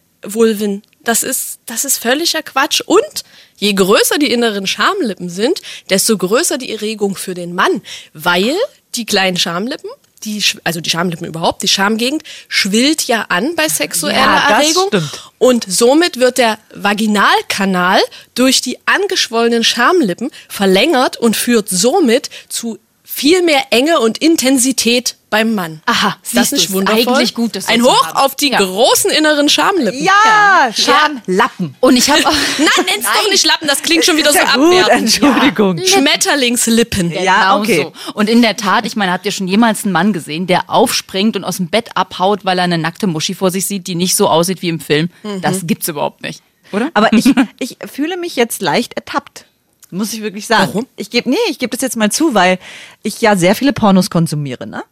Das 1.03 1.23
ist, 1.23 1.59
das 1.65 1.85
ist 1.85 1.97
völliger 1.97 2.43
Quatsch. 2.43 2.81
Und 2.81 3.23
je 3.57 3.73
größer 3.73 4.17
die 4.19 4.31
inneren 4.31 4.67
Schamlippen 4.67 5.29
sind, 5.29 5.61
desto 5.89 6.17
größer 6.17 6.57
die 6.57 6.71
Erregung 6.71 7.15
für 7.15 7.33
den 7.33 7.55
Mann. 7.55 7.81
Weil 8.13 8.55
die 8.95 9.05
kleinen 9.05 9.37
Schamlippen, 9.37 9.89
die, 10.23 10.43
also 10.65 10.81
die 10.81 10.89
Schamlippen 10.89 11.25
überhaupt, 11.25 11.63
die 11.63 11.67
Schamgegend, 11.67 12.23
schwillt 12.49 13.03
ja 13.03 13.27
an 13.29 13.55
bei 13.55 13.69
sexueller 13.69 14.17
ja, 14.17 14.59
Erregung. 14.59 14.87
Stimmt. 14.87 15.31
Und 15.37 15.65
somit 15.69 16.19
wird 16.19 16.37
der 16.37 16.59
Vaginalkanal 16.75 18.01
durch 18.35 18.61
die 18.61 18.77
angeschwollenen 18.85 19.63
Schamlippen 19.63 20.31
verlängert 20.49 21.17
und 21.17 21.37
führt 21.37 21.69
somit 21.69 22.29
zu 22.49 22.77
viel 23.19 23.41
mehr 23.41 23.63
Enge 23.71 23.99
und 23.99 24.17
Intensität 24.19 25.17
beim 25.29 25.53
Mann. 25.53 25.81
Aha, 25.85 26.15
das 26.33 26.53
ist 26.53 26.71
wundervoll. 26.71 27.15
Eigentlich 27.15 27.33
gut, 27.33 27.53
das 27.57 27.67
Ein 27.67 27.83
Hoch 27.83 28.15
auf 28.15 28.35
die 28.35 28.51
ja. 28.51 28.59
großen 28.59 29.11
inneren 29.11 29.49
Schamlippen. 29.49 30.01
Ja, 30.01 30.13
ja. 30.25 30.73
Schamlappen. 30.73 31.75
Und 31.81 31.97
ich 31.97 32.09
habe 32.09 32.21
auch 32.25 32.31
Nein, 32.57 32.85
nenn's 32.85 33.05
doch 33.05 33.29
nicht 33.29 33.45
Lappen, 33.45 33.67
das 33.67 33.81
klingt 33.81 34.05
schon 34.05 34.15
wieder 34.15 34.31
so 34.31 34.39
abwertend. 34.39 35.01
Entschuldigung. 35.01 35.77
Ja. 35.79 35.85
Schmetterlingslippen. 35.85 37.11
Ja, 37.11 37.19
genau 37.19 37.59
okay. 37.59 37.91
So. 38.05 38.13
Und 38.13 38.29
in 38.29 38.41
der 38.41 38.55
Tat, 38.55 38.85
ich 38.85 38.95
meine, 38.95 39.11
habt 39.11 39.25
ihr 39.25 39.33
schon 39.33 39.49
jemals 39.49 39.83
einen 39.83 39.91
Mann 39.91 40.13
gesehen, 40.13 40.47
der 40.47 40.69
aufspringt 40.69 41.35
und 41.35 41.43
aus 41.43 41.57
dem 41.57 41.67
Bett 41.67 41.89
abhaut, 41.95 42.45
weil 42.45 42.57
er 42.57 42.63
eine 42.63 42.77
nackte 42.77 43.05
Muschi 43.05 43.35
vor 43.35 43.51
sich 43.51 43.65
sieht, 43.65 43.87
die 43.87 43.95
nicht 43.95 44.15
so 44.15 44.29
aussieht 44.29 44.61
wie 44.61 44.69
im 44.69 44.79
Film? 44.79 45.09
Mhm. 45.23 45.41
Das 45.41 45.67
gibt's 45.67 45.89
überhaupt 45.89 46.21
nicht. 46.21 46.41
Oder? 46.71 46.89
Aber 46.93 47.11
ich, 47.11 47.25
ich 47.59 47.77
fühle 47.91 48.15
mich 48.15 48.37
jetzt 48.37 48.61
leicht 48.61 48.93
ertappt. 48.93 49.45
Muss 49.91 50.13
ich 50.13 50.21
wirklich 50.21 50.45
sagen. 50.47 50.69
Warum? 50.69 50.87
Ich 50.95 51.09
gebe, 51.09 51.29
nee, 51.29 51.37
ich 51.49 51.59
gebe 51.59 51.71
das 51.71 51.81
jetzt 51.81 51.97
mal 51.97 52.11
zu, 52.11 52.33
weil 52.33 52.59
ich 53.03 53.21
ja 53.21 53.35
sehr 53.35 53.55
viele 53.55 53.73
Pornos 53.73 54.09
konsumiere, 54.09 54.67
ne? 54.67 54.83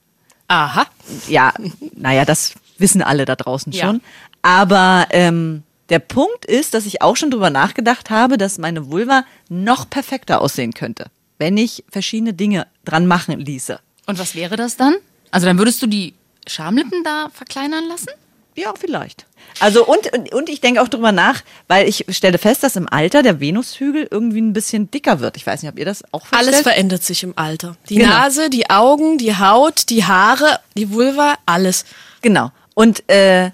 Aha. 0.47 0.85
Ja, 1.27 1.53
naja, 1.95 2.25
das 2.25 2.53
wissen 2.77 3.01
alle 3.01 3.25
da 3.25 3.35
draußen 3.35 3.73
schon. 3.73 3.95
Ja. 3.95 4.01
Aber 4.41 5.07
ähm, 5.11 5.63
der 5.89 5.99
Punkt 5.99 6.45
ist, 6.45 6.73
dass 6.73 6.85
ich 6.85 7.01
auch 7.01 7.15
schon 7.15 7.31
drüber 7.31 7.49
nachgedacht 7.49 8.09
habe, 8.09 8.37
dass 8.37 8.57
meine 8.57 8.89
Vulva 8.89 9.23
noch 9.49 9.89
perfekter 9.89 10.41
aussehen 10.41 10.73
könnte, 10.73 11.07
wenn 11.37 11.57
ich 11.57 11.83
verschiedene 11.89 12.33
Dinge 12.33 12.67
dran 12.85 13.07
machen 13.07 13.39
ließe. 13.39 13.79
Und 14.05 14.19
was 14.19 14.35
wäre 14.35 14.55
das 14.55 14.77
dann? 14.77 14.95
Also 15.31 15.45
dann 15.47 15.57
würdest 15.57 15.81
du 15.81 15.87
die 15.87 16.13
Schamlippen 16.47 17.03
da 17.03 17.29
verkleinern 17.33 17.85
lassen? 17.87 18.09
Ja, 18.57 18.73
vielleicht. 18.77 19.27
Also 19.59 19.85
und, 19.85 20.11
und, 20.13 20.33
und 20.33 20.49
ich 20.49 20.61
denke 20.61 20.81
auch 20.81 20.87
drüber 20.87 21.11
nach, 21.11 21.43
weil 21.67 21.87
ich 21.87 22.05
stelle 22.09 22.39
fest, 22.39 22.63
dass 22.63 22.75
im 22.75 22.89
Alter 22.89 23.21
der 23.21 23.39
Venushügel 23.39 24.07
irgendwie 24.09 24.41
ein 24.41 24.53
bisschen 24.53 24.89
dicker 24.89 25.19
wird. 25.19 25.37
Ich 25.37 25.45
weiß 25.45 25.61
nicht, 25.61 25.71
ob 25.71 25.77
ihr 25.77 25.85
das 25.85 26.03
auch 26.11 26.25
feststellt? 26.25 26.55
Alles 26.55 26.61
verändert 26.61 27.03
sich 27.03 27.21
im 27.21 27.33
Alter. 27.37 27.77
Die 27.87 27.95
genau. 27.95 28.09
Nase, 28.09 28.49
die 28.49 28.69
Augen, 28.71 29.19
die 29.19 29.37
Haut, 29.37 29.89
die 29.89 30.05
Haare, 30.05 30.59
die 30.75 30.91
Vulva, 30.91 31.35
alles. 31.45 31.85
Genau. 32.21 32.51
Und 32.73 33.07
äh, 33.11 33.51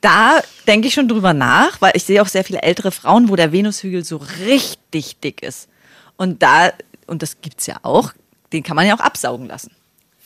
da 0.00 0.40
denke 0.66 0.88
ich 0.88 0.94
schon 0.94 1.06
drüber 1.06 1.32
nach, 1.32 1.80
weil 1.80 1.92
ich 1.94 2.02
sehe 2.02 2.20
auch 2.20 2.26
sehr 2.26 2.42
viele 2.42 2.62
ältere 2.62 2.90
Frauen, 2.90 3.28
wo 3.28 3.36
der 3.36 3.52
Venushügel 3.52 4.04
so 4.04 4.16
richtig 4.40 5.20
dick 5.20 5.40
ist. 5.40 5.68
Und 6.16 6.42
da, 6.42 6.72
und 7.06 7.22
das 7.22 7.40
gibt's 7.40 7.66
ja 7.66 7.76
auch, 7.82 8.12
den 8.52 8.64
kann 8.64 8.74
man 8.74 8.88
ja 8.88 8.96
auch 8.96 9.00
absaugen 9.00 9.46
lassen. 9.46 9.70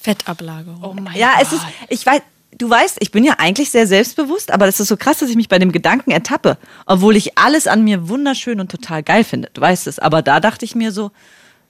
Fettablagerung. 0.00 0.82
Oh 0.82 0.94
mein 0.94 1.16
ja, 1.16 1.34
Gott. 1.34 1.42
es 1.42 1.52
ist, 1.52 1.62
ich 1.90 2.06
weiß, 2.06 2.22
du 2.58 2.68
weißt, 2.68 2.98
ich 3.00 3.10
bin 3.10 3.24
ja 3.24 3.34
eigentlich 3.38 3.70
sehr 3.70 3.86
selbstbewusst, 3.86 4.50
aber 4.50 4.66
das 4.66 4.80
ist 4.80 4.88
so 4.88 4.96
krass, 4.96 5.18
dass 5.18 5.30
ich 5.30 5.36
mich 5.36 5.48
bei 5.48 5.58
dem 5.58 5.72
Gedanken 5.72 6.10
ertappe, 6.10 6.58
obwohl 6.86 7.16
ich 7.16 7.38
alles 7.38 7.66
an 7.66 7.84
mir 7.84 8.08
wunderschön 8.08 8.60
und 8.60 8.70
total 8.70 9.02
geil 9.02 9.24
finde. 9.24 9.50
Du 9.52 9.60
weißt 9.60 9.86
es, 9.86 9.98
aber 9.98 10.22
da 10.22 10.40
dachte 10.40 10.64
ich 10.64 10.74
mir 10.74 10.92
so, 10.92 11.10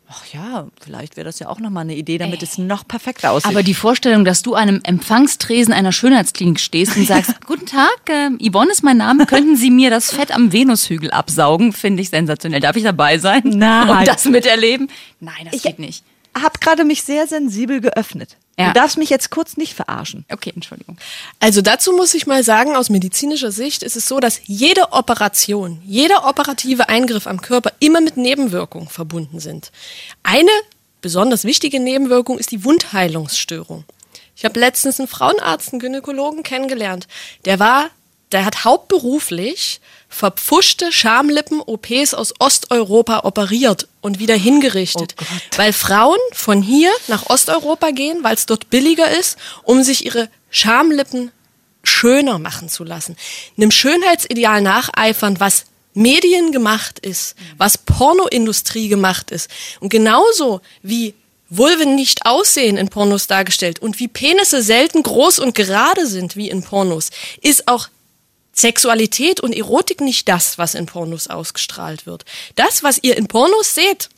ach 0.08 0.24
ja, 0.32 0.66
vielleicht 0.80 1.16
wäre 1.16 1.24
das 1.24 1.38
ja 1.38 1.48
auch 1.48 1.58
nochmal 1.58 1.82
eine 1.82 1.96
Idee, 1.96 2.18
damit 2.18 2.40
Ey. 2.40 2.48
es 2.48 2.58
noch 2.58 2.86
perfekter 2.86 3.32
aussieht. 3.32 3.50
Aber 3.50 3.62
die 3.62 3.74
Vorstellung, 3.74 4.24
dass 4.24 4.42
du 4.42 4.54
einem 4.54 4.80
Empfangstresen 4.84 5.72
einer 5.72 5.92
Schönheitsklinik 5.92 6.60
stehst 6.60 6.96
und 6.96 7.06
sagst, 7.06 7.40
guten 7.46 7.66
Tag, 7.66 7.98
äh, 8.08 8.30
Yvonne 8.38 8.70
ist 8.70 8.82
mein 8.82 8.96
Name, 8.96 9.26
könnten 9.26 9.56
Sie 9.56 9.70
mir 9.70 9.90
das 9.90 10.12
Fett 10.12 10.32
am 10.32 10.52
Venushügel 10.52 11.10
absaugen? 11.10 11.72
Finde 11.72 12.02
ich 12.02 12.10
sensationell. 12.10 12.60
Darf 12.60 12.76
ich 12.76 12.84
dabei 12.84 13.18
sein? 13.18 13.42
Nein. 13.44 13.88
Und 13.90 14.08
das 14.08 14.24
miterleben? 14.26 14.88
Nein, 15.20 15.46
das 15.46 15.54
ich 15.54 15.62
geht 15.62 15.78
nicht. 15.78 16.04
Ich 16.36 16.42
habe 16.42 16.58
gerade 16.60 16.84
mich 16.84 17.02
sehr 17.02 17.26
sensibel 17.26 17.80
geöffnet. 17.80 18.36
Ja. 18.58 18.68
Du 18.68 18.72
darfst 18.74 18.96
mich 18.96 19.10
jetzt 19.10 19.30
kurz 19.30 19.56
nicht 19.56 19.74
verarschen. 19.74 20.24
Okay, 20.30 20.52
Entschuldigung. 20.54 20.96
Also 21.40 21.60
dazu 21.60 21.92
muss 21.92 22.14
ich 22.14 22.26
mal 22.26 22.42
sagen, 22.42 22.74
aus 22.74 22.88
medizinischer 22.88 23.52
Sicht 23.52 23.82
ist 23.82 23.96
es 23.96 24.08
so, 24.08 24.18
dass 24.18 24.40
jede 24.44 24.92
Operation, 24.92 25.80
jeder 25.84 26.26
operative 26.26 26.88
Eingriff 26.88 27.26
am 27.26 27.42
Körper 27.42 27.72
immer 27.80 28.00
mit 28.00 28.16
Nebenwirkungen 28.16 28.88
verbunden 28.88 29.40
sind. 29.40 29.72
Eine 30.22 30.50
besonders 31.02 31.44
wichtige 31.44 31.80
Nebenwirkung 31.80 32.38
ist 32.38 32.50
die 32.50 32.64
Wundheilungsstörung. 32.64 33.84
Ich 34.34 34.44
habe 34.44 34.58
letztens 34.60 34.98
einen 35.00 35.08
Frauenarzt, 35.08 35.72
einen 35.72 35.80
Gynäkologen 35.80 36.42
kennengelernt. 36.42 37.08
Der 37.44 37.58
war, 37.58 37.90
der 38.32 38.44
hat 38.44 38.64
hauptberuflich 38.64 39.80
verpfuschte 40.08 40.92
Schamlippen-OPs 40.92 42.14
aus 42.14 42.34
Osteuropa 42.38 43.20
operiert 43.24 43.88
und 44.00 44.18
wieder 44.18 44.34
hingerichtet. 44.34 45.14
Oh 45.20 45.24
weil 45.56 45.72
Frauen 45.72 46.18
von 46.32 46.62
hier 46.62 46.90
nach 47.08 47.28
Osteuropa 47.28 47.90
gehen, 47.90 48.22
weil 48.22 48.34
es 48.34 48.46
dort 48.46 48.70
billiger 48.70 49.10
ist, 49.10 49.38
um 49.62 49.82
sich 49.82 50.06
ihre 50.06 50.28
Schamlippen 50.50 51.32
schöner 51.82 52.38
machen 52.38 52.68
zu 52.68 52.84
lassen. 52.84 53.16
Einem 53.56 53.70
Schönheitsideal 53.70 54.60
nacheifern, 54.60 55.38
was 55.38 55.66
Medien 55.94 56.52
gemacht 56.52 56.98
ist, 56.98 57.36
was 57.56 57.78
Pornoindustrie 57.78 58.88
gemacht 58.88 59.30
ist. 59.30 59.50
Und 59.80 59.88
genauso 59.88 60.60
wie 60.82 61.14
Vulven 61.48 61.94
nicht 61.94 62.26
aussehen 62.26 62.76
in 62.76 62.88
Pornos 62.88 63.28
dargestellt 63.28 63.78
und 63.78 63.98
wie 63.98 64.08
Penisse 64.08 64.62
selten 64.62 65.02
groß 65.02 65.38
und 65.38 65.54
gerade 65.54 66.06
sind 66.06 66.36
wie 66.36 66.50
in 66.50 66.62
Pornos, 66.62 67.10
ist 67.40 67.68
auch 67.68 67.88
Sexualität 68.56 69.40
und 69.40 69.54
Erotik 69.54 70.00
nicht 70.00 70.28
das, 70.28 70.58
was 70.58 70.74
in 70.74 70.86
Pornos 70.86 71.28
ausgestrahlt 71.28 72.06
wird. 72.06 72.24
Das, 72.54 72.82
was 72.82 72.98
ihr 73.02 73.16
in 73.16 73.26
Pornos 73.26 73.74
seht, 73.74 74.08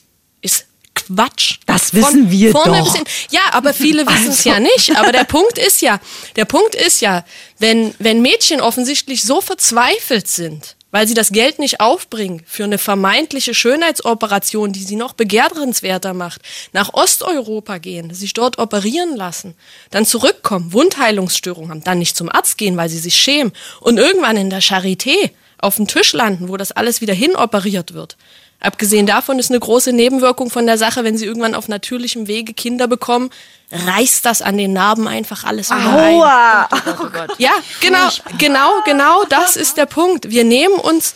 ist 0.41 0.67
Quatsch. 0.95 1.59
Das 1.67 1.95
wissen 1.95 2.25
Von 2.25 2.31
wir 2.31 2.53
doch. 2.53 2.97
Ja, 3.31 3.41
aber 3.53 3.75
viele 3.75 4.07
wissen 4.07 4.31
es 4.31 4.39
also. 4.39 4.51
ja 4.51 4.61
nicht. 4.61 4.97
Aber 4.97 5.13
der 5.13 5.25
Punkt 5.25 5.59
ist 5.59 5.81
ja, 5.81 6.01
der 6.37 6.45
Punkt 6.45 6.75
ist 6.75 7.01
ja, 7.01 7.25
wenn, 7.59 7.95
wenn 7.99 8.23
Mädchen 8.23 8.61
offensichtlich 8.61 9.23
so 9.23 9.41
verzweifelt 9.41 10.29
sind, 10.29 10.77
weil 10.91 11.07
sie 11.07 11.15
das 11.15 11.31
Geld 11.31 11.59
nicht 11.59 11.81
aufbringen 11.81 12.43
für 12.47 12.65
eine 12.65 12.79
vermeintliche 12.79 13.55
Schönheitsoperation, 13.55 14.73
die 14.73 14.83
sie 14.83 14.97
noch 14.97 15.13
begehrenswerter 15.13 16.15
macht, 16.15 16.43
nach 16.73 16.95
Osteuropa 16.95 17.79
gehen, 17.79 18.15
sich 18.15 18.33
dort 18.33 18.59
operieren 18.59 19.17
lassen, 19.17 19.55
dann 19.91 20.07
zurückkommen, 20.07 20.73
Wundheilungsstörungen 20.73 21.71
haben, 21.71 21.85
dann 21.85 21.99
nicht 21.99 22.17
zum 22.17 22.31
Arzt 22.31 22.59
gehen, 22.59 22.77
weil 22.77 22.89
sie 22.89 22.99
sich 22.99 23.17
schämen 23.17 23.53
und 23.81 23.99
irgendwann 23.99 24.37
in 24.37 24.51
der 24.51 24.63
Charité 24.63 25.31
auf 25.59 25.77
dem 25.77 25.89
Tisch 25.89 26.13
landen, 26.13 26.49
wo 26.49 26.57
das 26.57 26.73
alles 26.73 27.01
wieder 27.01 27.15
hinoperiert 27.15 27.93
wird. 27.93 28.17
Abgesehen 28.61 29.07
davon 29.07 29.39
ist 29.39 29.51
eine 29.51 29.61
große 29.61 29.93
Nebenwirkung 29.93 30.51
von 30.51 30.67
der 30.67 30.79
Sache, 30.79 31.05
wenn 31.05 31.17
sie 31.17 31.27
irgendwann 31.27 31.55
auf 31.55 31.69
natürlichem 31.69 32.27
Wege 32.27 32.55
Kinder 32.55 32.89
bekommen, 32.89 33.31
reißt 33.71 34.25
das 34.25 34.43
an 34.43 34.59
den 34.59 34.73
Narben 34.73 35.07
einfach 35.07 35.45
alles 35.45 35.71
wieder 35.71 35.95
Aua. 35.95 36.63
ein. 36.63 36.67
Oh 36.73 36.85
Gott, 36.85 36.97
oh 37.01 37.11
Gott. 37.11 37.39
Ja, 37.39 37.53
genau, 37.81 38.09
genau, 38.39 38.71
genau, 38.85 39.25
das 39.29 39.57
ist 39.57 39.77
der 39.77 39.87
Punkt. 39.87 40.31
Wir 40.31 40.43
nehmen 40.43 40.75
uns, 40.75 41.15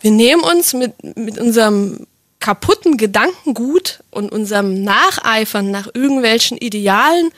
wir 0.00 0.10
nehmen 0.10 0.42
uns 0.42 0.74
mit, 0.74 0.92
mit 1.16 1.38
unserem 1.38 2.06
kaputten 2.40 2.98
Gedankengut 2.98 4.00
und 4.10 4.30
unserem 4.30 4.82
Nacheifern 4.82 5.70
nach 5.70 5.88
irgendwelchen 5.94 6.58
Idealen 6.58 7.30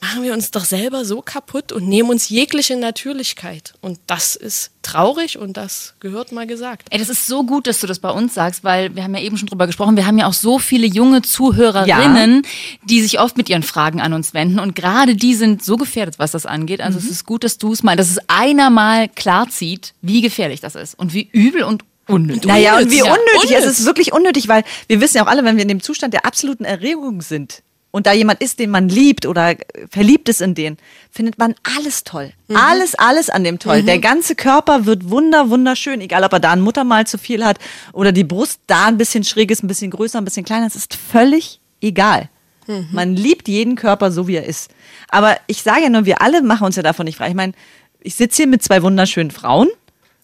machen 0.00 0.22
wir 0.22 0.32
uns 0.32 0.50
doch 0.50 0.64
selber 0.64 1.04
so 1.04 1.22
kaputt 1.22 1.72
und 1.72 1.88
nehmen 1.88 2.10
uns 2.10 2.28
jegliche 2.28 2.76
Natürlichkeit. 2.76 3.74
Und 3.80 3.98
das 4.06 4.36
ist 4.36 4.70
traurig 4.82 5.38
und 5.38 5.56
das 5.56 5.94
gehört 6.00 6.30
mal 6.32 6.46
gesagt. 6.46 6.88
Ey, 6.90 6.98
das 6.98 7.08
ist 7.08 7.26
so 7.26 7.44
gut, 7.44 7.66
dass 7.66 7.80
du 7.80 7.86
das 7.86 7.98
bei 7.98 8.10
uns 8.10 8.34
sagst, 8.34 8.64
weil 8.64 8.94
wir 8.94 9.02
haben 9.02 9.14
ja 9.14 9.20
eben 9.20 9.36
schon 9.36 9.48
drüber 9.48 9.66
gesprochen, 9.66 9.96
wir 9.96 10.06
haben 10.06 10.18
ja 10.18 10.26
auch 10.26 10.32
so 10.32 10.58
viele 10.58 10.86
junge 10.86 11.22
Zuhörerinnen, 11.22 12.42
ja. 12.44 12.50
die 12.84 13.02
sich 13.02 13.18
oft 13.18 13.36
mit 13.36 13.48
ihren 13.48 13.62
Fragen 13.62 14.00
an 14.00 14.12
uns 14.12 14.34
wenden 14.34 14.60
und 14.60 14.74
gerade 14.74 15.16
die 15.16 15.34
sind 15.34 15.64
so 15.64 15.76
gefährdet, 15.76 16.18
was 16.18 16.30
das 16.30 16.46
angeht. 16.46 16.80
Also 16.80 16.98
mhm. 16.98 17.04
es 17.04 17.10
ist 17.10 17.26
gut, 17.26 17.42
dass 17.42 17.58
du 17.58 17.72
es 17.72 17.82
mal, 17.82 17.96
dass 17.96 18.10
es 18.10 18.18
einer 18.28 18.70
mal 18.70 19.08
klar 19.08 19.48
zieht, 19.48 19.94
wie 20.00 20.20
gefährlich 20.20 20.60
das 20.60 20.74
ist 20.74 20.98
und 20.98 21.12
wie 21.12 21.28
übel 21.32 21.64
und 21.64 21.84
Unnötig. 22.08 22.46
Naja, 22.46 22.78
und 22.78 22.90
wie 22.90 23.02
unnötig. 23.02 23.06
Ja, 23.06 23.12
unnötig. 23.34 23.56
Es 23.56 23.78
ist 23.80 23.84
wirklich 23.84 24.14
unnötig, 24.14 24.48
weil 24.48 24.64
wir 24.86 25.02
wissen 25.02 25.18
ja 25.18 25.24
auch 25.24 25.28
alle, 25.28 25.44
wenn 25.44 25.56
wir 25.56 25.62
in 25.62 25.68
dem 25.68 25.82
Zustand 25.82 26.14
der 26.14 26.24
absoluten 26.24 26.64
Erregung 26.64 27.20
sind, 27.20 27.62
und 27.90 28.06
da 28.06 28.12
jemand 28.12 28.40
ist, 28.42 28.58
den 28.58 28.70
man 28.70 28.88
liebt 28.88 29.26
oder 29.26 29.56
verliebt 29.90 30.28
ist 30.28 30.42
in 30.42 30.54
den, 30.54 30.76
findet 31.10 31.38
man 31.38 31.54
alles 31.76 32.04
toll. 32.04 32.32
Mhm. 32.48 32.56
Alles, 32.56 32.94
alles 32.94 33.30
an 33.30 33.44
dem 33.44 33.58
toll. 33.58 33.82
Mhm. 33.82 33.86
Der 33.86 33.98
ganze 33.98 34.34
Körper 34.34 34.84
wird 34.84 35.08
wunder, 35.08 35.50
wunderschön, 35.50 36.00
egal 36.00 36.24
ob 36.24 36.32
er 36.32 36.40
da 36.40 36.52
ein 36.52 36.60
Muttermal 36.60 37.06
zu 37.06 37.18
viel 37.18 37.44
hat 37.44 37.58
oder 37.92 38.12
die 38.12 38.24
Brust 38.24 38.60
da 38.66 38.86
ein 38.86 38.98
bisschen 38.98 39.24
schräg 39.24 39.50
ist, 39.50 39.62
ein 39.62 39.68
bisschen 39.68 39.90
größer, 39.90 40.18
ein 40.18 40.24
bisschen 40.24 40.44
kleiner. 40.44 40.66
Es 40.66 40.76
ist 40.76 40.94
völlig 40.94 41.60
egal. 41.80 42.28
Mhm. 42.66 42.88
Man 42.92 43.16
liebt 43.16 43.48
jeden 43.48 43.74
Körper 43.74 44.12
so, 44.12 44.28
wie 44.28 44.36
er 44.36 44.44
ist. 44.44 44.70
Aber 45.08 45.36
ich 45.46 45.62
sage 45.62 45.82
ja 45.84 45.88
nur, 45.88 46.04
wir 46.04 46.20
alle 46.20 46.42
machen 46.42 46.66
uns 46.66 46.76
ja 46.76 46.82
davon 46.82 47.06
nicht 47.06 47.16
frei. 47.16 47.28
Ich 47.28 47.34
meine, 47.34 47.54
ich 48.00 48.14
sitze 48.14 48.42
hier 48.42 48.46
mit 48.46 48.62
zwei 48.62 48.82
wunderschönen 48.82 49.30
Frauen 49.30 49.68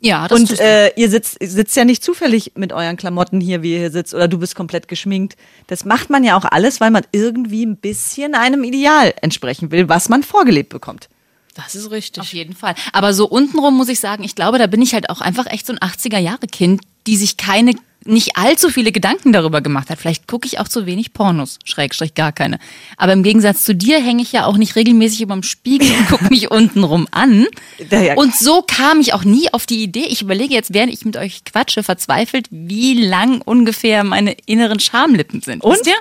ja, 0.05 0.29
das 0.29 0.39
Und 0.39 0.61
äh, 0.61 0.93
ihr 0.97 1.09
sitzt, 1.09 1.39
sitzt 1.41 1.75
ja 1.77 1.87
nicht 1.87 2.05
zufällig 2.05 2.53
mit 2.57 2.75
euren 2.75 2.99
Klamotten 2.99 3.41
hier, 3.41 3.63
wie 3.63 3.73
ihr 3.73 3.79
hier 3.79 3.91
sitzt, 3.91 4.13
oder 4.13 4.29
du 4.29 4.39
bist 4.39 4.55
komplett 4.55 4.87
geschminkt. 4.87 5.35
Das 5.67 5.87
macht 5.87 6.11
man 6.11 6.23
ja 6.25 6.37
auch 6.37 6.45
alles, 6.45 6.79
weil 6.79 6.91
man 6.91 7.05
irgendwie 7.13 7.65
ein 7.65 7.79
bisschen 7.79 8.35
einem 8.35 8.65
Ideal 8.65 9.15
entsprechen 9.23 9.71
will, 9.71 9.89
was 9.89 10.11
man 10.11 10.23
vorgelebt 10.23 10.69
bekommt. 10.69 11.09
Das 11.55 11.75
ist 11.75 11.91
richtig. 11.91 12.21
Auf 12.21 12.35
jeden 12.35 12.55
Fall. 12.55 12.75
Aber 12.93 13.15
so 13.15 13.27
untenrum 13.27 13.77
muss 13.79 13.89
ich 13.89 13.99
sagen, 13.99 14.25
ich 14.25 14.35
glaube, 14.35 14.59
da 14.59 14.67
bin 14.67 14.83
ich 14.83 14.93
halt 14.93 15.09
auch 15.09 15.23
einfach 15.23 15.47
echt 15.47 15.67
so 15.67 15.73
ein 15.73 15.79
80er-Jahre-Kind, 15.79 16.83
die 17.07 17.17
sich 17.17 17.39
keine 17.39 17.75
nicht 18.07 18.37
allzu 18.37 18.71
viele 18.71 18.93
Gedanken 18.93 19.33
darüber 19.33 19.61
gemacht 19.61 19.91
hat. 19.91 19.99
Vielleicht 19.99 20.27
gucke 20.27 20.47
ich 20.47 20.59
auch 20.59 20.69
zu 20.69 20.87
wenig 20.87 21.13
Pornos, 21.13 21.59
Schrägstrich 21.65 22.15
gar 22.15 22.33
keine. 22.33 22.59
Aber 22.97 23.13
im 23.13 23.23
Gegensatz 23.23 23.65
zu 23.65 23.75
dir 23.75 24.03
hänge 24.03 24.23
ich 24.23 24.33
ja 24.33 24.47
auch 24.47 24.57
nicht 24.57 24.77
regelmäßig 24.77 25.23
über 25.23 25.35
dem 25.35 25.43
Spiegel 25.43 25.91
und 25.91 26.09
gucke 26.09 26.29
mich 26.31 26.51
untenrum 26.51 27.09
an. 27.11 27.47
Und 28.17 28.35
so 28.35 28.63
kam 28.63 29.01
ich 29.01 29.15
auch 29.15 29.25
nie 29.25 29.53
auf 29.53 29.67
die 29.67 29.83
Idee. 29.83 30.07
Ich 30.09 30.23
überlege 30.23 30.55
jetzt, 30.55 30.73
während 30.75 30.93
ich 30.93 31.05
mit 31.05 31.17
euch 31.17 31.45
quatsche, 31.45 31.83
verzweifelt, 31.83 32.47
wie 32.51 33.05
lang 33.05 33.41
ungefähr 33.41 34.05
meine 34.05 34.37
inneren 34.47 34.81
Schamlippen 34.81 35.41
sind. 35.41 35.63
Und? 35.63 35.73
Wisst 35.73 35.87
ihr? 35.87 35.95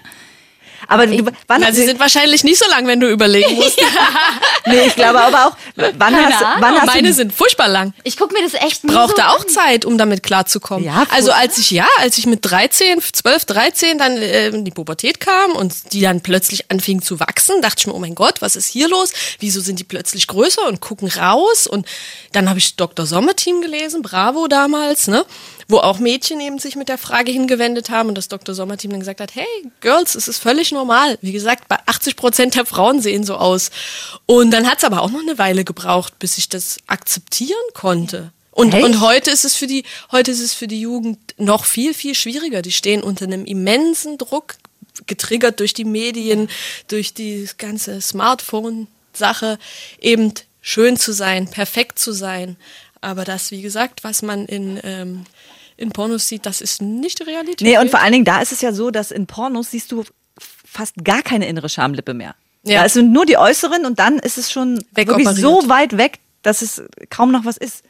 Aber 0.88 1.08
du, 1.08 1.26
wann 1.48 1.62
Na, 1.62 1.72
sie 1.72 1.86
sind 1.86 2.00
wahrscheinlich 2.00 2.44
nicht 2.44 2.58
so 2.60 2.70
lang, 2.70 2.88
wenn 2.88 3.00
du 3.00 3.10
überlegen 3.10 3.56
musst. 3.56 3.80
Nee, 4.66 4.88
ich 4.88 4.96
glaube 4.96 5.20
aber 5.20 5.48
auch, 5.48 5.58
wann 5.76 5.98
Keine 5.98 6.34
hast, 6.34 6.42
Ahnung. 6.42 6.62
wann 6.62 6.76
hast 6.76 6.86
Meine 6.86 7.10
du, 7.10 7.14
sind 7.14 7.34
furchtbar 7.34 7.68
lang. 7.68 7.94
Ich 8.06 8.16
gucke 8.16 8.34
mir 8.34 8.42
das 8.44 8.54
echt 8.54 8.86
nicht 8.86 8.96
Brauchte 8.96 9.22
so 9.22 9.28
auch 9.28 9.44
Zeit, 9.46 9.84
um 9.84 9.98
damit 9.98 10.24
klarzukommen. 10.24 10.86
Ja, 10.86 11.06
also 11.10 11.34
als 11.34 11.58
ich, 11.58 11.72
ja, 11.72 11.86
als 12.00 12.18
ich 12.18 12.28
mit 12.28 12.50
13, 12.50 13.02
12, 13.02 13.44
13 13.44 13.98
dann 13.98 14.16
äh, 14.18 14.48
in 14.48 14.64
die 14.64 14.72
Pubertät 14.72 15.20
kam 15.20 15.52
und 15.52 15.92
die 15.92 16.00
dann 16.00 16.22
plötzlich 16.22 16.72
anfing 16.72 17.02
zu 17.02 17.20
wachsen, 17.20 17.62
dachte 17.62 17.76
ich 17.80 17.88
mir, 17.88 17.94
oh 17.94 18.00
mein 18.00 18.16
Gott, 18.16 18.42
was 18.42 18.56
ist 18.56 18.68
hier 18.68 18.88
los? 18.88 19.12
Wieso 19.40 19.60
sind 19.60 19.80
die 19.80 19.84
plötzlich 19.84 20.28
größer 20.28 20.66
und 20.66 20.80
gucken 20.80 21.10
raus? 21.10 21.68
Und 21.68 21.86
dann 22.32 22.48
habe 22.48 22.60
ich 22.60 22.78
Dr. 22.78 23.06
Sommerteam 23.06 23.60
gelesen, 23.60 24.02
Bravo 24.02 24.48
damals, 24.48 25.08
ne? 25.08 25.26
Wo 25.68 25.78
auch 25.78 26.00
Mädchen 26.00 26.40
eben 26.40 26.60
sich 26.60 26.76
mit 26.76 26.90
der 26.90 26.98
Frage 26.98 27.32
hingewendet 27.32 27.90
haben 27.90 28.10
und 28.10 28.18
das 28.18 28.28
Dr. 28.28 28.56
Sommerteam 28.56 28.92
dann 28.92 29.00
gesagt 29.00 29.22
hat, 29.22 29.36
hey, 29.36 29.48
Girls, 29.82 30.16
es 30.16 30.28
ist 30.28 30.40
völlig 30.40 30.72
normal. 30.72 31.18
Wie 31.22 31.32
gesagt, 31.32 31.68
bei 31.68 31.78
80 31.86 32.16
Prozent 32.16 32.56
der 32.56 32.66
Frauen 32.66 33.02
sehen 33.02 33.24
so 33.24 33.36
aus. 33.36 33.72
Und 34.26 34.52
dann 34.52 34.70
hat 34.70 34.80
es 34.80 34.84
aber 34.84 35.02
auch 35.02 35.12
noch 35.12 35.22
eine 35.22 35.38
Weile 35.38 35.64
gebraucht, 35.64 36.20
bis 36.20 36.38
ich 36.38 36.50
das 36.50 36.78
akzeptieren 36.88 37.58
konnte. 37.74 38.32
Und, 38.52 38.76
und 38.76 39.02
heute 39.02 39.32
ist 39.32 39.46
es 39.46 39.56
für 39.56 39.66
die, 39.66 39.84
heute 40.12 40.30
ist 40.30 40.40
es 40.40 40.54
für 40.54 40.68
die 40.68 40.80
Jugend 40.80 41.18
noch 41.38 41.66
viel, 41.66 41.94
viel 41.96 42.14
schwieriger. 42.14 42.62
Die 42.62 42.72
stehen 42.72 43.02
unter 43.02 43.26
einem 43.26 43.46
immensen 43.46 44.20
Druck, 44.20 44.56
getriggert 45.08 45.60
durch 45.60 45.74
die 45.74 45.86
Medien, 45.86 46.50
durch 46.88 47.16
die 47.16 47.50
ganze 47.58 48.00
Smartphone-Sache, 48.00 49.58
eben 50.00 50.34
schön 50.62 50.98
zu 50.98 51.14
sein, 51.14 51.50
perfekt 51.50 51.98
zu 51.98 52.12
sein. 52.12 52.56
Aber 53.04 53.26
das, 53.26 53.52
wie 53.52 53.62
gesagt, 53.62 54.04
was 54.04 54.22
man 54.22 54.46
in, 54.46 54.80
ähm, 54.84 55.26
in 55.78 55.92
Pornos 55.92 56.28
sieht, 56.28 56.46
das 56.46 56.62
ist 56.62 56.82
nicht 56.82 57.20
die 57.20 57.24
Realität. 57.24 57.62
Nee, 57.62 57.78
und 57.78 57.90
vor 57.90 58.00
allen 58.00 58.14
Dingen, 58.14 58.26
da 58.26 58.42
ist 58.42 58.52
es 58.52 58.62
ja 58.62 58.72
so, 58.72 58.92
dass 58.92 59.12
in 59.12 59.28
Pornos 59.28 59.72
siehst 59.72 59.92
du 59.92 60.04
fast 60.40 60.96
gar 61.04 61.22
keine 61.22 61.48
innere 61.48 61.70
Schamlippe 61.70 62.14
mehr. 62.14 62.36
Ja. 62.64 62.84
Da 62.84 62.90
sind 62.90 63.12
nur 63.12 63.26
die 63.26 63.38
äußeren 63.38 63.86
und 63.86 64.00
dann 64.00 64.20
ist 64.20 64.38
es 64.38 64.52
schon 64.52 64.84
wirklich 64.94 65.28
so 65.28 65.68
weit 65.68 65.98
weg, 65.98 66.20
dass 66.44 66.62
es 66.62 66.84
kaum 67.10 67.32
noch 67.32 67.46
was 67.46 67.58
ist. 67.58 67.84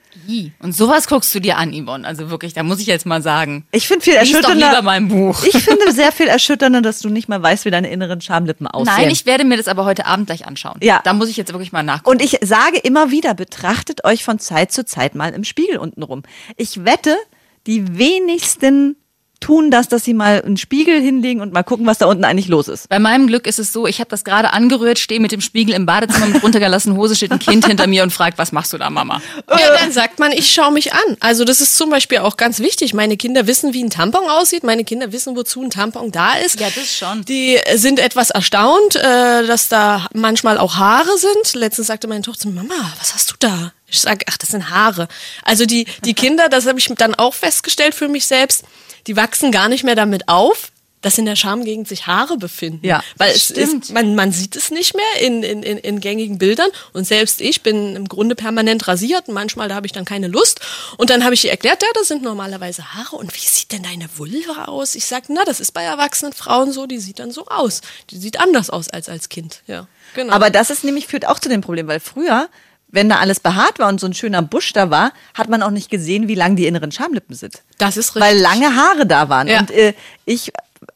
Und 0.60 0.75
sowas 0.75 1.07
guckst 1.07 1.33
du 1.33 1.39
dir 1.39 1.57
an, 1.57 1.74
Yvonne. 1.74 2.07
Also 2.07 2.29
wirklich, 2.29 2.53
da 2.53 2.62
muss 2.62 2.79
ich 2.79 2.86
jetzt 2.86 3.05
mal 3.05 3.22
sagen. 3.22 3.65
Ich 3.72 3.88
finde 3.88 4.05
viel 4.05 4.13
erschütternder. 4.13 4.67
Doch 4.67 4.69
lieber 4.69 4.81
mein 4.83 5.07
Buch. 5.07 5.43
Ich 5.43 5.57
finde 5.63 5.91
sehr 5.91 6.12
viel 6.12 6.27
erschütternder, 6.27 6.81
dass 6.81 7.00
du 7.00 7.10
nicht 7.10 7.27
mal 7.27 7.41
weißt, 7.41 7.65
wie 7.65 7.72
deine 7.72 7.89
inneren 7.89 8.22
Schamlippen 8.22 8.67
aussehen. 8.67 8.95
Nein, 8.95 9.10
ich 9.10 9.25
werde 9.25 9.43
mir 9.43 9.57
das 9.57 9.67
aber 9.67 9.86
heute 9.86 10.05
Abend 10.05 10.27
gleich 10.27 10.45
anschauen. 10.45 10.77
Ja. 10.83 11.01
Da 11.03 11.13
muss 11.13 11.29
ich 11.29 11.38
jetzt 11.38 11.51
wirklich 11.51 11.72
mal 11.72 11.83
nachgucken. 11.83 12.12
Und 12.12 12.22
ich 12.22 12.38
sage 12.41 12.77
immer 12.77 13.10
wieder, 13.10 13.33
betrachtet 13.33 14.05
euch 14.05 14.24
von 14.24 14.38
Zeit 14.38 14.72
zu 14.72 14.86
Zeit 14.86 15.15
mal 15.15 15.33
im 15.33 15.43
Spiegel 15.43 15.77
unten 15.77 16.03
rum. 16.03 16.22
Ich 16.55 16.86
wette, 16.86 17.17
die 17.65 17.98
wenigsten 17.98 18.95
tun 19.43 19.71
das, 19.71 19.89
dass 19.89 20.05
sie 20.05 20.13
mal 20.13 20.41
einen 20.41 20.55
Spiegel 20.55 21.01
hinlegen 21.01 21.41
und 21.41 21.51
mal 21.51 21.63
gucken, 21.63 21.85
was 21.85 21.97
da 21.97 22.05
unten 22.05 22.23
eigentlich 22.23 22.47
los 22.47 22.69
ist. 22.69 22.88
Bei 22.88 22.97
meinem 22.97 23.27
Glück 23.27 23.45
ist 23.45 23.59
es 23.59 23.73
so, 23.73 23.85
ich 23.85 24.00
habe 24.00 24.09
das 24.09 24.23
gerade 24.23 24.53
angerührt, 24.53 25.00
stehe 25.00 25.19
mit 25.19 25.33
dem 25.33 25.41
Spiegel 25.41 25.75
im 25.75 25.85
Badezimmer 25.85 26.27
mit 26.27 26.41
runtergelassenen 26.41 26.97
Hose, 26.97 27.13
steht 27.15 27.31
ein 27.31 27.39
Kind 27.39 27.67
hinter 27.67 27.85
mir 27.88 28.03
und 28.03 28.12
fragt, 28.12 28.38
was 28.38 28.53
machst 28.53 28.71
du 28.71 28.77
da, 28.77 28.89
Mama? 28.89 29.21
Ja, 29.50 29.77
dann 29.77 29.91
sagt 29.91 30.17
man, 30.19 30.31
ich 30.31 30.50
schaue 30.50 30.71
mich 30.71 30.93
an. 30.93 31.17
Also 31.19 31.43
das 31.43 31.59
ist 31.59 31.75
zum 31.75 31.89
Beispiel 31.89 32.19
auch 32.19 32.38
ganz 32.38 32.59
wichtig. 32.59 32.93
Meine 32.93 33.17
Kinder 33.17 33.45
wissen, 33.45 33.73
wie 33.73 33.83
ein 33.83 33.89
Tampon 33.89 34.29
aussieht. 34.29 34.63
Meine 34.63 34.85
Kinder 34.85 35.12
wissen, 35.12 35.35
wozu 35.35 35.62
ein 35.62 35.69
Tampon 35.69 36.12
da 36.12 36.35
ist. 36.35 36.62
Ja, 36.62 36.69
das 36.73 36.97
schon. 36.97 37.25
Die 37.25 37.59
sind 37.75 38.00
etwas 38.00 38.29
erstaunt, 38.29 38.95
äh, 38.95 39.45
dass 39.45 39.67
da 39.67 40.07
manchmal 40.13 40.57
auch 40.57 40.75
Haare 40.75 41.17
sind. 41.17 41.55
Letztens 41.55 41.88
sagte 41.88 42.07
meine 42.07 42.21
Tochter, 42.21 42.50
Mama, 42.50 42.93
was 42.97 43.13
hast 43.13 43.31
du 43.31 43.35
da? 43.39 43.73
Ich 43.88 44.01
sage, 44.01 44.25
ach, 44.27 44.38
das 44.38 44.50
sind 44.50 44.69
Haare. 44.69 45.07
Also 45.43 45.65
die, 45.65 45.85
die 46.05 46.13
Kinder, 46.13 46.50
das 46.50 46.65
habe 46.65 46.79
ich 46.79 46.88
dann 46.97 47.13
auch 47.13 47.33
festgestellt 47.33 47.93
für 47.93 48.07
mich 48.07 48.25
selbst, 48.25 48.63
die 49.07 49.15
wachsen 49.15 49.51
gar 49.51 49.69
nicht 49.69 49.83
mehr 49.83 49.95
damit 49.95 50.27
auf, 50.27 50.72
dass 51.03 51.17
in 51.17 51.25
der 51.25 51.36
Schamgegend 51.36 51.88
sich 51.88 52.07
Haare 52.07 52.38
befinden. 52.38 52.86
Ja, 52.86 53.03
weil 53.17 53.31
es 53.31 53.45
stimmt. 53.45 53.86
Ist, 53.86 53.93
man, 53.93 54.15
man 54.15 54.31
sieht 54.31 54.55
es 54.55 54.72
nicht 54.72 54.95
mehr 54.95 55.22
in, 55.22 55.43
in, 55.43 55.62
in, 55.62 55.77
in 55.77 56.00
gängigen 56.00 56.38
Bildern. 56.38 56.69
Und 56.93 57.05
selbst 57.05 57.41
ich 57.41 57.62
bin 57.62 57.95
im 57.95 58.07
Grunde 58.07 58.36
permanent 58.36 58.88
rasiert. 58.88 59.27
Und 59.27 59.33
manchmal 59.33 59.67
da 59.67 59.75
habe 59.75 59.86
ich 59.86 59.91
dann 59.91 60.05
keine 60.05 60.27
Lust. 60.27 60.62
Und 60.98 61.10
dann 61.10 61.24
habe 61.25 61.33
ich 61.33 61.43
ihr 61.43 61.51
erklärt, 61.51 61.83
ja, 61.83 61.89
das 61.93 62.07
sind 62.07 62.24
normalerweise 62.24 62.93
Haare. 62.93 63.17
Und 63.17 63.36
wie 63.36 63.45
sieht 63.45 63.74
denn 63.74 63.83
deine 63.83 64.07
Vulva 64.17 64.65
aus? 64.65 64.95
Ich 64.95 65.05
sage, 65.05 65.25
na, 65.27 65.43
das 65.43 65.60
ist 65.60 65.74
bei 65.74 65.83
erwachsenen 65.83 66.31
Frauen 66.31 66.72
so. 66.72 66.88
Die 66.88 67.00
sieht 67.00 67.19
dann 67.19 67.31
so 67.31 67.48
aus. 67.48 67.81
Die 68.10 68.17
sieht 68.17 68.39
anders 68.39 68.69
aus 68.69 68.89
als 68.89 69.10
als 69.10 69.27
Kind. 69.27 69.62
Ja, 69.67 69.88
genau. 70.15 70.31
Aber 70.33 70.50
das 70.50 70.69
ist 70.69 70.86
nämlich 70.86 71.07
führt 71.07 71.27
auch 71.27 71.39
zu 71.39 71.50
dem 71.50 71.60
Problem, 71.60 71.88
weil 71.88 72.00
früher 72.00 72.48
wenn 72.93 73.09
da 73.09 73.17
alles 73.17 73.39
behaart 73.39 73.79
war 73.79 73.89
und 73.89 74.00
so 74.00 74.05
ein 74.05 74.13
schöner 74.13 74.43
Busch 74.43 74.71
da 74.71 74.91
war, 74.91 75.13
hat 75.33 75.50
man 75.50 75.63
auch 75.63 75.71
nicht 75.71 75.89
gesehen, 75.89 76.27
wie 76.27 76.35
lang 76.35 76.55
die 76.55 76.67
inneren 76.67 76.91
Schamlippen 76.91 77.35
sind. 77.35 77.63
Das 77.79 77.97
ist 77.97 78.15
richtig. 78.15 78.21
Weil 78.21 78.38
lange 78.38 78.75
Haare 78.75 79.07
da 79.07 79.29
waren. 79.29 79.47
Ja. 79.47 79.59
Und 79.59 79.71
äh, 79.71 79.95
ich 80.25 80.53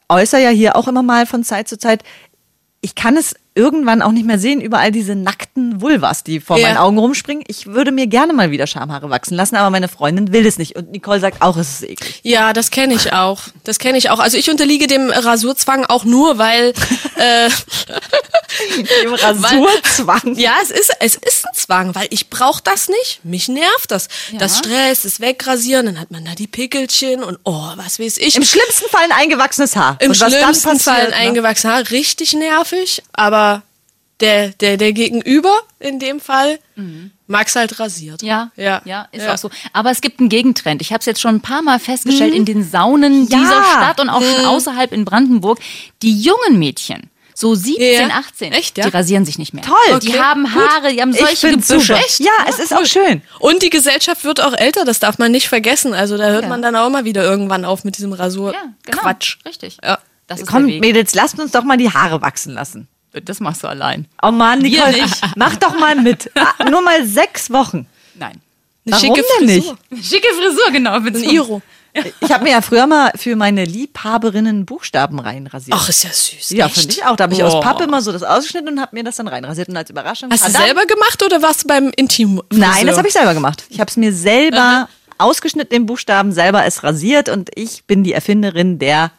äußere 0.08 0.42
ja 0.42 0.50
hier 0.50 0.76
auch 0.76 0.88
immer 0.88 1.02
mal 1.02 1.26
von 1.26 1.44
Zeit 1.44 1.68
zu 1.68 1.78
Zeit, 1.78 2.04
ich 2.82 2.94
kann 2.94 3.18
es 3.18 3.36
irgendwann 3.58 4.02
auch 4.02 4.12
nicht 4.12 4.26
mehr 4.26 4.38
sehen, 4.38 4.62
überall 4.62 4.92
diese 4.92 5.16
nackten 5.16 5.82
Vulvas, 5.82 6.24
die 6.24 6.40
vor 6.40 6.58
ja. 6.58 6.68
meinen 6.68 6.78
Augen 6.78 6.98
rumspringen. 6.98 7.44
Ich 7.48 7.66
würde 7.66 7.92
mir 7.92 8.08
gerne 8.08 8.32
mal 8.34 8.52
wieder 8.52 8.68
Schamhaare 8.68 9.10
wachsen 9.10 9.36
lassen, 9.36 9.56
aber 9.56 9.72
meine 9.72 9.88
Freundin 9.88 10.32
will 10.32 10.46
es 10.46 10.58
nicht. 10.58 10.76
Und 10.76 10.92
Nicole 10.92 11.20
sagt 11.20 11.42
auch, 11.42 11.58
es 11.58 11.82
ist 11.82 11.90
eklig. 11.90 12.20
Ja, 12.24 12.54
das 12.54 12.70
kenne 12.72 12.94
ich 12.94 13.14
auch. 13.14 13.42
Das 13.64 13.80
kenne 13.80 13.98
ich 13.98 14.12
auch. 14.12 14.20
Also 14.20 14.38
ich 14.38 14.50
unterliege 14.50 14.88
dem 14.88 15.10
Rasurzwang 15.10 15.86
auch 15.86 16.06
nur, 16.06 16.38
weil... 16.38 16.74
Äh, 17.18 17.50
dem 19.04 19.14
Rasurzwang? 19.14 20.22
Weil, 20.24 20.40
ja, 20.40 20.54
es 20.62 20.70
ist, 20.70 20.92
es 21.00 21.16
ist 21.16 21.48
ein 21.48 21.54
Zwang, 21.56 21.96
weil 21.96 22.08
ich 22.12 22.30
brauche 22.30 22.62
das 22.64 22.90
nicht. 22.90 23.22
Mich 23.24 23.48
nervt 23.48 23.90
das. 23.90 24.08
Ja. 24.32 24.40
Das 24.40 24.60
Stress, 24.60 25.02
das 25.02 25.20
Wegrasieren, 25.20 25.88
dann 25.88 26.00
hat 26.00 26.12
man 26.12 26.26
da 26.26 26.36
die 26.36 26.48
Pickelchen 26.48 27.24
und 27.24 27.40
oh, 27.44 27.72
was 27.76 28.00
weiß 28.00 28.18
ich. 28.18 28.36
Im 28.36 28.44
schlimmsten 28.44 28.88
Fall 28.90 29.04
ein 29.04 29.12
eingewachsenes 29.12 29.76
Haar. 29.76 29.98
Im 30.00 30.14
schlimmsten 30.14 30.80
Fall 30.80 31.02
ein 31.02 31.10
ne? 31.10 31.16
eingewachsenes 31.16 31.74
Haar. 31.74 31.92
Richtig 31.92 32.34
nervig, 32.34 33.02
aber 33.14 33.47
der, 34.20 34.50
der, 34.50 34.78
der 34.78 34.94
Gegenüber 34.94 35.54
in 35.80 36.00
dem 36.00 36.20
Fall 36.20 36.60
mhm. 36.76 37.12
mag 37.28 37.48
es 37.48 37.56
halt 37.56 37.80
rasiert. 37.80 38.24
Ja, 38.24 38.52
ja, 38.56 38.82
ja, 38.86 39.08
ist 39.12 39.24
ja. 39.24 39.34
auch 39.34 39.38
so. 39.38 39.50
Aber 39.74 39.92
es 39.92 40.02
gibt 40.02 40.20
einen 40.20 40.30
Gegentrend. 40.30 40.82
Ich 40.82 40.92
habe 40.92 41.00
es 41.00 41.06
jetzt 41.06 41.22
schon 41.22 41.36
ein 41.36 41.42
paar 41.42 41.62
Mal 41.62 41.80
festgestellt 41.80 42.32
mhm. 42.32 42.38
in 42.38 42.46
den 42.46 42.64
Saunen 42.70 43.28
ja. 43.28 43.38
dieser 43.38 43.64
Stadt 43.64 44.00
und 44.00 44.10
auch 44.10 44.22
mhm. 44.22 44.36
schon 44.36 44.46
außerhalb 44.46 44.92
in 44.92 45.06
Brandenburg. 45.06 45.60
Die 46.02 46.20
jungen 46.20 46.58
Mädchen, 46.58 47.10
so 47.36 47.54
17, 47.54 48.10
ja. 48.10 48.16
18, 48.16 48.52
Echt, 48.54 48.78
ja? 48.80 48.86
die 48.86 48.90
rasieren 48.90 49.24
sich 49.24 49.38
nicht 49.38 49.54
mehr. 49.54 49.64
Toll. 49.64 49.76
Okay. 49.96 50.00
Die 50.08 50.20
haben 50.20 50.56
Haare, 50.56 50.92
die 50.92 51.02
haben 51.02 51.14
solche 51.14 51.52
Gebüsche. 51.52 51.94
Echt? 51.94 52.20
Ja, 52.20 52.32
es 52.50 52.58
ist 52.58 52.72
cool. 52.72 52.80
auch 52.80 52.86
schön. 52.86 53.22
Und 53.40 53.62
die 53.62 53.70
Gesellschaft 53.70 54.24
wird 54.24 54.42
auch 54.42 54.54
älter, 54.54 54.86
das 54.86 55.00
darf 55.00 55.20
man 55.20 55.32
nicht 55.32 55.48
vergessen. 55.48 55.94
Also 55.94 56.18
da 56.18 56.30
hört 56.30 56.44
ja. 56.44 56.50
man 56.50 56.64
dann 56.64 56.76
auch 56.76 56.90
mal 56.90 57.06
wieder 57.06 57.24
irgendwann 57.24 57.66
auf 57.66 57.84
mit 57.84 57.98
diesem 57.98 58.14
Rasur. 58.14 58.54
Ja, 58.54 58.74
genau. 58.84 58.98
Quatsch. 59.04 59.38
Richtig. 59.46 59.78
Ja. 59.84 60.00
Das 60.26 60.42
ist 60.42 60.48
Komm, 60.48 60.66
Mädels, 60.66 61.14
lasst 61.14 61.40
uns 61.40 61.52
doch 61.52 61.64
mal 61.64 61.78
die 61.78 61.92
Haare 61.92 62.22
wachsen 62.22 62.54
lassen. 62.54 62.88
Das 63.12 63.40
machst 63.40 63.64
du 63.64 63.68
allein. 63.68 64.08
Oh 64.22 64.32
Mann, 64.32 64.60
Nicole, 64.60 65.06
mach 65.36 65.56
doch 65.56 65.78
mal 65.80 65.96
mit. 65.96 66.32
Ah, 66.36 66.70
nur 66.70 66.82
mal 66.82 67.06
sechs 67.06 67.50
Wochen. 67.50 67.88
Nein. 68.16 68.42
Eine 68.86 68.96
Warum 68.96 69.16
schicke 69.16 69.28
Frisur. 69.38 69.78
Nicht? 69.90 70.06
Schicke 70.06 70.28
Frisur, 70.34 70.72
genau. 70.72 71.00
Mit 71.00 71.16
Ein 71.16 71.24
Iro. 71.24 71.62
Ich 72.22 72.32
habe 72.32 72.44
mir 72.44 72.52
ja 72.52 72.62
früher 72.62 72.86
mal 72.86 73.12
für 73.16 73.36
meine 73.36 73.66
Liebhaberinnen 73.66 74.66
Buchstaben 74.66 75.20
reinrasiert. 75.20 75.78
Ach, 75.80 75.90
ist 75.90 76.04
ja 76.04 76.12
süß. 76.12 76.52
Ja, 76.52 76.70
finde 76.70 76.94
ich 76.94 77.04
auch. 77.04 77.16
Da 77.16 77.24
habe 77.24 77.34
ich 77.34 77.42
oh. 77.42 77.48
aus 77.48 77.64
Pappe 77.64 77.86
immer 77.86 78.02
so 78.02 78.12
das 78.12 78.24
ausgeschnitten 78.24 78.70
und 78.70 78.80
habe 78.80 78.96
mir 78.96 79.04
das 79.04 79.16
dann 79.16 79.28
reinrasiert. 79.28 79.70
Und 79.70 79.78
als 79.78 79.90
Überraschung. 79.90 80.30
Hast 80.32 80.48
du 80.48 80.52
selber 80.52 80.86
gemacht 80.86 81.24
oder 81.24 81.42
warst 81.42 81.64
du 81.64 81.68
beim 81.68 81.92
Intim? 81.96 82.40
-Friseur? 82.40 82.44
Nein, 82.52 82.88
das 82.88 82.98
habe 82.98 83.08
ich 83.08 83.14
selber 83.14 83.34
gemacht. 83.34 83.66
Ich 83.70 83.80
habe 83.80 83.90
es 83.90 83.98
mir 83.98 84.14
selber 84.14 84.88
ausgeschnitten, 85.18 85.72
den 85.72 85.86
Buchstaben, 85.86 86.32
selber 86.32 86.66
es 86.66 86.84
rasiert 86.84 87.30
und 87.30 87.50
ich 87.56 87.86
bin 87.86 88.04
die 88.04 88.14
Erfinderin 88.14 88.78
der 88.80 89.12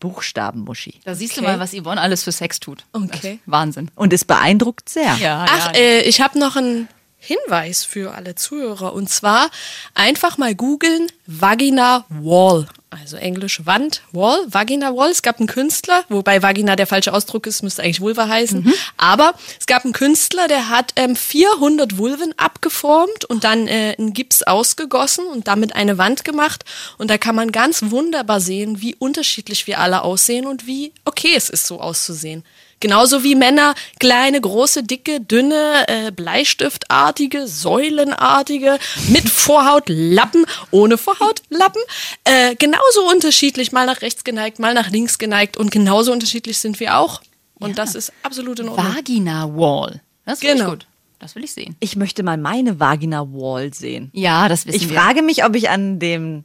Buchstabenmuschi. 0.00 1.00
Da 1.04 1.14
siehst 1.14 1.32
okay. 1.32 1.40
du 1.40 1.46
mal, 1.46 1.58
was 1.58 1.72
Yvonne 1.74 2.00
alles 2.00 2.22
für 2.24 2.32
Sex 2.32 2.60
tut. 2.60 2.84
Okay. 2.92 3.40
Wahnsinn. 3.46 3.90
Und 3.94 4.12
es 4.12 4.24
beeindruckt 4.24 4.88
sehr. 4.88 5.14
Ja, 5.16 5.46
Ach, 5.48 5.74
ja. 5.74 5.78
Äh, 5.80 6.00
ich 6.02 6.20
habe 6.20 6.38
noch 6.38 6.56
einen 6.56 6.88
Hinweis 7.28 7.84
für 7.84 8.14
alle 8.14 8.36
Zuhörer. 8.36 8.94
Und 8.94 9.10
zwar 9.10 9.50
einfach 9.92 10.38
mal 10.38 10.54
googeln 10.54 11.08
Vagina 11.26 12.06
Wall. 12.08 12.66
Also 12.88 13.18
Englisch 13.18 13.66
Wand, 13.66 14.00
Wall, 14.12 14.46
Vagina 14.48 14.96
Wall. 14.96 15.10
Es 15.10 15.20
gab 15.20 15.38
einen 15.38 15.46
Künstler, 15.46 16.04
wobei 16.08 16.42
Vagina 16.42 16.74
der 16.74 16.86
falsche 16.86 17.12
Ausdruck 17.12 17.46
ist, 17.46 17.62
müsste 17.62 17.82
eigentlich 17.82 18.00
Vulva 18.00 18.28
heißen. 18.28 18.62
Mhm. 18.62 18.72
Aber 18.96 19.34
es 19.60 19.66
gab 19.66 19.84
einen 19.84 19.92
Künstler, 19.92 20.48
der 20.48 20.70
hat 20.70 20.94
ähm, 20.96 21.14
400 21.14 21.98
Vulven 21.98 22.32
abgeformt 22.38 23.26
und 23.26 23.44
dann 23.44 23.68
äh, 23.68 23.92
in 23.92 24.14
Gips 24.14 24.42
ausgegossen 24.42 25.26
und 25.26 25.48
damit 25.48 25.76
eine 25.76 25.98
Wand 25.98 26.24
gemacht. 26.24 26.64
Und 26.96 27.10
da 27.10 27.18
kann 27.18 27.34
man 27.34 27.52
ganz 27.52 27.82
wunderbar 27.90 28.40
sehen, 28.40 28.80
wie 28.80 28.94
unterschiedlich 28.94 29.66
wir 29.66 29.80
alle 29.80 30.00
aussehen 30.00 30.46
und 30.46 30.66
wie 30.66 30.94
okay 31.04 31.34
es 31.36 31.50
ist, 31.50 31.66
so 31.66 31.82
auszusehen. 31.82 32.42
Genauso 32.80 33.24
wie 33.24 33.34
Männer 33.34 33.74
kleine, 33.98 34.40
große, 34.40 34.84
dicke, 34.84 35.20
dünne, 35.20 35.84
äh, 35.88 36.10
Bleistiftartige, 36.12 37.46
Säulenartige, 37.46 38.78
mit 39.08 39.28
Vorhaut, 39.28 39.84
Lappen, 39.88 40.46
ohne 40.70 40.98
Vorhaut, 40.98 41.42
Lappen. 41.48 41.82
Äh, 42.24 42.54
genauso 42.56 43.08
unterschiedlich, 43.10 43.72
mal 43.72 43.86
nach 43.86 44.02
rechts 44.02 44.24
geneigt, 44.24 44.58
mal 44.58 44.74
nach 44.74 44.90
links 44.90 45.18
geneigt 45.18 45.56
und 45.56 45.70
genauso 45.70 46.12
unterschiedlich 46.12 46.58
sind 46.58 46.78
wir 46.80 46.98
auch. 46.98 47.20
Und 47.58 47.70
ja. 47.70 47.76
das 47.76 47.94
ist 47.94 48.12
absolut 48.22 48.60
in 48.60 48.68
Ordnung. 48.68 48.94
Vagina 48.94 49.48
Wall. 49.54 50.00
Das 50.24 50.34
ist 50.34 50.40
genau. 50.40 50.70
gut. 50.70 50.86
Das 51.18 51.34
will 51.34 51.42
ich 51.42 51.52
sehen. 51.52 51.74
Ich 51.80 51.96
möchte 51.96 52.22
mal 52.22 52.36
meine 52.36 52.78
Vagina 52.78 53.26
Wall 53.32 53.74
sehen. 53.74 54.10
Ja, 54.12 54.48
das 54.48 54.66
wissen 54.66 54.76
ich 54.76 54.88
wir. 54.88 54.96
Ich 54.96 55.02
frage 55.02 55.22
mich, 55.22 55.44
ob 55.44 55.56
ich 55.56 55.68
an 55.68 55.98
dem 55.98 56.44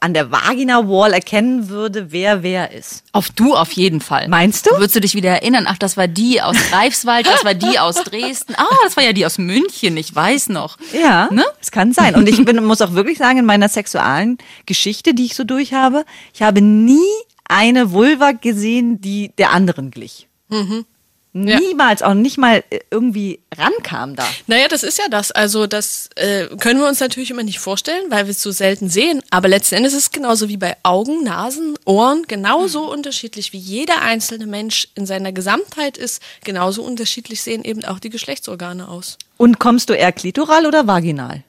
an 0.00 0.14
der 0.14 0.30
Vagina 0.30 0.88
Wall 0.88 1.12
erkennen 1.12 1.68
würde, 1.68 2.12
wer 2.12 2.42
wer 2.42 2.72
ist. 2.72 3.04
Auf 3.12 3.30
du 3.30 3.54
auf 3.54 3.72
jeden 3.72 4.00
Fall. 4.00 4.28
Meinst 4.28 4.66
du? 4.66 4.70
Würdest 4.76 4.96
du 4.96 5.00
dich 5.00 5.14
wieder 5.14 5.30
erinnern? 5.30 5.66
Ach, 5.68 5.78
das 5.78 5.96
war 5.96 6.08
die 6.08 6.40
aus 6.40 6.56
Greifswald, 6.70 7.26
das 7.26 7.44
war 7.44 7.54
die 7.54 7.78
aus 7.78 7.96
Dresden. 7.96 8.54
Ah, 8.56 8.66
das 8.84 8.96
war 8.96 9.04
ja 9.04 9.12
die 9.12 9.26
aus 9.26 9.38
München, 9.38 9.96
ich 9.96 10.14
weiß 10.14 10.50
noch. 10.50 10.76
Ja, 10.92 11.28
ne? 11.32 11.44
Es 11.60 11.70
kann 11.70 11.92
sein. 11.92 12.14
Und 12.14 12.28
ich 12.28 12.44
bin, 12.44 12.62
muss 12.64 12.82
auch 12.82 12.92
wirklich 12.92 13.18
sagen, 13.18 13.38
in 13.38 13.46
meiner 13.46 13.68
sexualen 13.68 14.38
Geschichte, 14.66 15.14
die 15.14 15.26
ich 15.26 15.34
so 15.34 15.44
durch 15.44 15.72
habe, 15.72 16.04
ich 16.34 16.42
habe 16.42 16.60
nie 16.60 16.98
eine 17.44 17.92
Vulva 17.92 18.32
gesehen, 18.32 19.00
die 19.00 19.32
der 19.38 19.50
anderen 19.50 19.90
glich. 19.90 20.28
Mhm 20.48 20.84
niemals 21.32 22.02
auch 22.02 22.14
nicht 22.14 22.38
mal 22.38 22.64
äh, 22.70 22.80
irgendwie 22.90 23.40
rankam 23.56 24.16
da. 24.16 24.26
Naja, 24.46 24.66
das 24.68 24.82
ist 24.82 24.98
ja 24.98 25.08
das. 25.08 25.30
Also 25.30 25.66
das 25.66 26.10
äh, 26.16 26.46
können 26.56 26.80
wir 26.80 26.88
uns 26.88 27.00
natürlich 27.00 27.30
immer 27.30 27.42
nicht 27.42 27.60
vorstellen, 27.60 28.10
weil 28.10 28.26
wir 28.26 28.32
es 28.32 28.42
so 28.42 28.50
selten 28.50 28.88
sehen. 28.88 29.22
Aber 29.30 29.48
letzten 29.48 29.76
Endes 29.76 29.92
ist 29.92 30.02
es 30.02 30.10
genauso 30.10 30.48
wie 30.48 30.56
bei 30.56 30.76
Augen, 30.82 31.22
Nasen, 31.22 31.76
Ohren, 31.84 32.24
genauso 32.26 32.84
mhm. 32.84 32.90
unterschiedlich 32.90 33.52
wie 33.52 33.58
jeder 33.58 34.02
einzelne 34.02 34.46
Mensch 34.46 34.88
in 34.94 35.06
seiner 35.06 35.32
Gesamtheit 35.32 35.96
ist. 35.96 36.22
Genauso 36.44 36.82
unterschiedlich 36.82 37.42
sehen 37.42 37.64
eben 37.64 37.84
auch 37.84 37.98
die 37.98 38.10
Geschlechtsorgane 38.10 38.88
aus. 38.88 39.16
Und 39.36 39.58
kommst 39.58 39.88
du 39.90 39.94
eher 39.94 40.12
klitoral 40.12 40.66
oder 40.66 40.86
vaginal? 40.86 41.44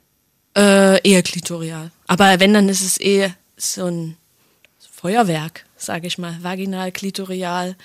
Äh, 0.56 1.08
eher 1.10 1.24
klitorial. 1.24 1.92
Aber 2.08 2.40
wenn, 2.40 2.54
dann 2.54 2.70
ist 2.70 2.82
es 2.82 2.98
eher 2.98 3.34
so 3.58 3.86
ein 3.86 4.18
Feuerwerk, 4.92 5.66
sage 5.78 6.08
ich 6.08 6.18
mal. 6.18 6.38
Vaginal, 6.42 6.92
klitorial, 6.92 7.76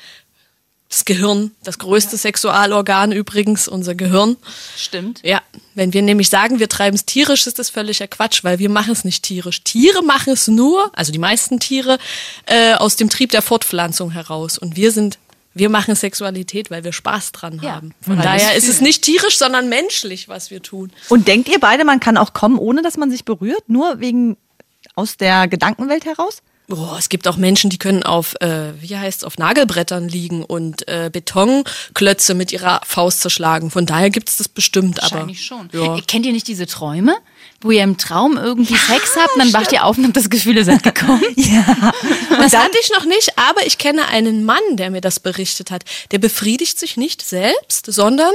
Das 0.89 1.05
Gehirn, 1.05 1.51
das 1.65 1.79
größte 1.79 2.13
ja. 2.13 2.19
Sexualorgan 2.19 3.11
übrigens, 3.11 3.67
unser 3.67 3.97
Gehirn. 3.97 4.37
Stimmt. 4.77 5.21
Ja, 5.25 5.43
wenn 5.75 5.93
wir 5.93 6.03
nämlich 6.03 6.29
sagen, 6.29 6.61
wir 6.61 6.69
treiben 6.69 6.95
es 6.95 7.05
tierisch, 7.05 7.47
ist 7.47 7.59
das 7.59 7.71
völliger 7.71 8.07
Quatsch, 8.07 8.45
weil 8.45 8.61
wir 8.61 8.71
machen 8.71 8.93
es 8.93 9.05
nicht 9.05 9.25
tierisch. 9.25 9.65
Tiere 9.65 10.05
machen 10.05 10.33
es 10.33 10.47
nur, 10.47 10.91
also 10.97 11.11
die 11.11 11.19
meisten 11.19 11.59
Tiere, 11.59 11.99
äh, 12.47 12.75
aus 12.75 12.95
dem 12.95 13.11
Trieb 13.11 13.33
der 13.33 13.43
Fortpflanzung 13.43 14.13
heraus. 14.13 14.59
Und 14.59 14.77
wir 14.77 14.93
sind 14.93 15.19
wir 15.57 15.71
machen 15.71 15.95
Sexualität, 15.95 16.71
weil 16.71 16.85
wir 16.85 16.93
Spaß 16.93 17.33
dran 17.33 17.61
ja. 17.63 17.77
haben. 17.77 17.95
Von 18.03 18.19
daher 18.19 18.57
ist 18.57 18.69
es 18.69 18.83
nicht 18.83 19.03
tierisch, 19.03 19.39
sondern 19.39 19.71
menschlich, 19.71 20.29
was 20.29 20.51
wir 20.51 20.63
tun. 20.63 20.93
Und 21.09 21.29
denkt 21.29 21.49
ihr 21.49 21.59
beide, 21.59 21.87
man 21.87 21.99
kann 21.99 22.19
auch 22.19 22.35
kommen, 22.35 22.59
ohne 22.59 22.83
dass 22.83 22.99
man 22.99 23.11
sich 23.11 23.25
berührt? 23.25 23.67
Nur 23.67 23.99
wegen 23.99 24.37
aus 24.95 25.17
der 25.17 25.49
Gedankenwelt 25.49 26.05
heraus? 26.05 26.43
Oh, 26.69 26.97
es 26.99 27.09
gibt 27.09 27.29
auch 27.29 27.37
Menschen, 27.37 27.71
die 27.71 27.79
können 27.79 28.03
auf, 28.03 28.35
äh, 28.41 28.73
wie 28.81 28.97
heißt 28.97 29.25
auf 29.25 29.39
Nagelbrettern 29.39 30.09
liegen 30.09 30.45
und 30.45 30.87
äh, 30.89 31.11
Betonklötze 31.13 32.35
mit 32.35 32.53
ihrer 32.53 32.81
Faust 32.85 33.21
zerschlagen. 33.21 33.71
Von 33.71 33.87
daher 33.87 34.11
gibt 34.11 34.29
es 34.29 34.39
das 34.39 34.49
bestimmt. 34.49 35.01
Wahrscheinlich 35.01 35.51
aber, 35.53 35.69
schon. 35.71 35.81
Ja. 35.81 36.01
Kennt 36.07 36.27
ihr 36.27 36.33
nicht 36.33 36.49
diese 36.49 36.67
Träume? 36.67 37.15
Wo 37.67 37.71
ihr 37.71 37.83
im 37.83 37.99
Traum 37.99 38.37
irgendwie 38.37 38.75
ja, 38.75 38.79
Sex 38.79 39.17
habt 39.17 39.35
und 39.35 39.41
dann 39.41 39.53
wacht 39.53 39.73
ihr 39.73 39.85
auf 39.85 39.99
und 39.99 40.05
habt 40.05 40.17
das 40.17 40.31
Gefühl, 40.31 40.57
ihr 40.57 40.65
seid 40.65 40.83
gekommen. 40.85 41.23
ja. 41.35 41.93
Das 42.31 42.53
hatte 42.57 42.79
ich 42.81 42.91
noch 42.91 43.05
nicht, 43.05 43.33
aber 43.37 43.67
ich 43.67 43.79
kenne 43.79 44.07
einen 44.09 44.45
Mann, 44.45 44.63
der 44.73 44.91
mir 44.91 45.01
das 45.01 45.21
berichtet 45.21 45.71
hat. 45.71 45.85
Der 46.13 46.19
befriedigt 46.19 46.79
sich 46.79 46.97
nicht 46.97 47.23
selbst, 47.23 47.87
sondern 47.93 48.33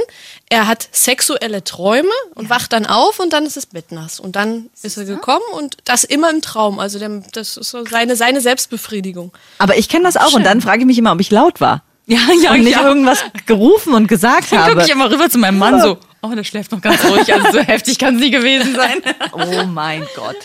er 0.48 0.66
hat 0.66 0.88
sexuelle 0.92 1.64
Träume 1.64 2.10
und 2.34 2.44
ja. 2.44 2.50
wacht 2.50 2.72
dann 2.72 2.86
auf 2.86 3.18
und 3.18 3.32
dann 3.32 3.46
ist 3.46 3.56
es 3.56 3.66
bettnass. 3.66 4.20
Und 4.20 4.36
dann 4.36 4.70
ist 4.82 4.96
er 4.96 5.04
gekommen 5.04 5.44
und 5.54 5.78
das 5.84 6.04
immer 6.04 6.30
im 6.30 6.42
Traum. 6.42 6.78
Also 6.78 6.98
der, 6.98 7.22
das 7.32 7.56
ist 7.56 7.70
so 7.70 7.84
seine, 7.84 8.16
seine 8.16 8.40
Selbstbefriedigung. 8.40 9.32
Aber 9.58 9.76
ich 9.76 9.88
kenne 9.88 10.04
das 10.04 10.16
auch 10.16 10.28
Schön. 10.28 10.38
und 10.38 10.44
dann 10.44 10.60
frage 10.60 10.80
ich 10.80 10.86
mich 10.86 10.98
immer, 10.98 11.12
ob 11.12 11.20
ich 11.20 11.30
laut 11.30 11.60
war. 11.60 11.82
Ja, 12.06 12.18
ja, 12.42 12.52
und 12.52 12.64
nicht 12.64 12.76
ja. 12.76 12.86
irgendwas 12.86 13.24
gerufen 13.46 13.94
und 13.94 14.08
gesagt 14.08 14.52
dann 14.52 14.58
habe. 14.58 14.70
Dann 14.70 14.78
gucke 14.78 14.86
ich 14.86 14.92
immer 14.92 15.10
rüber 15.10 15.30
zu 15.30 15.38
meinem 15.38 15.58
Mann 15.58 15.80
so. 15.80 15.98
Oh, 16.22 16.34
der 16.34 16.44
schläft 16.44 16.70
noch 16.72 16.80
ganz 16.80 17.04
ruhig. 17.04 17.32
Also 17.32 17.52
so 17.52 17.58
heftig 17.66 17.98
kann 17.98 18.14
es 18.14 18.20
nie 18.20 18.30
gewesen 18.30 18.74
sein. 18.74 18.98
oh 19.32 19.66
mein 19.66 20.06
Gott. 20.14 20.36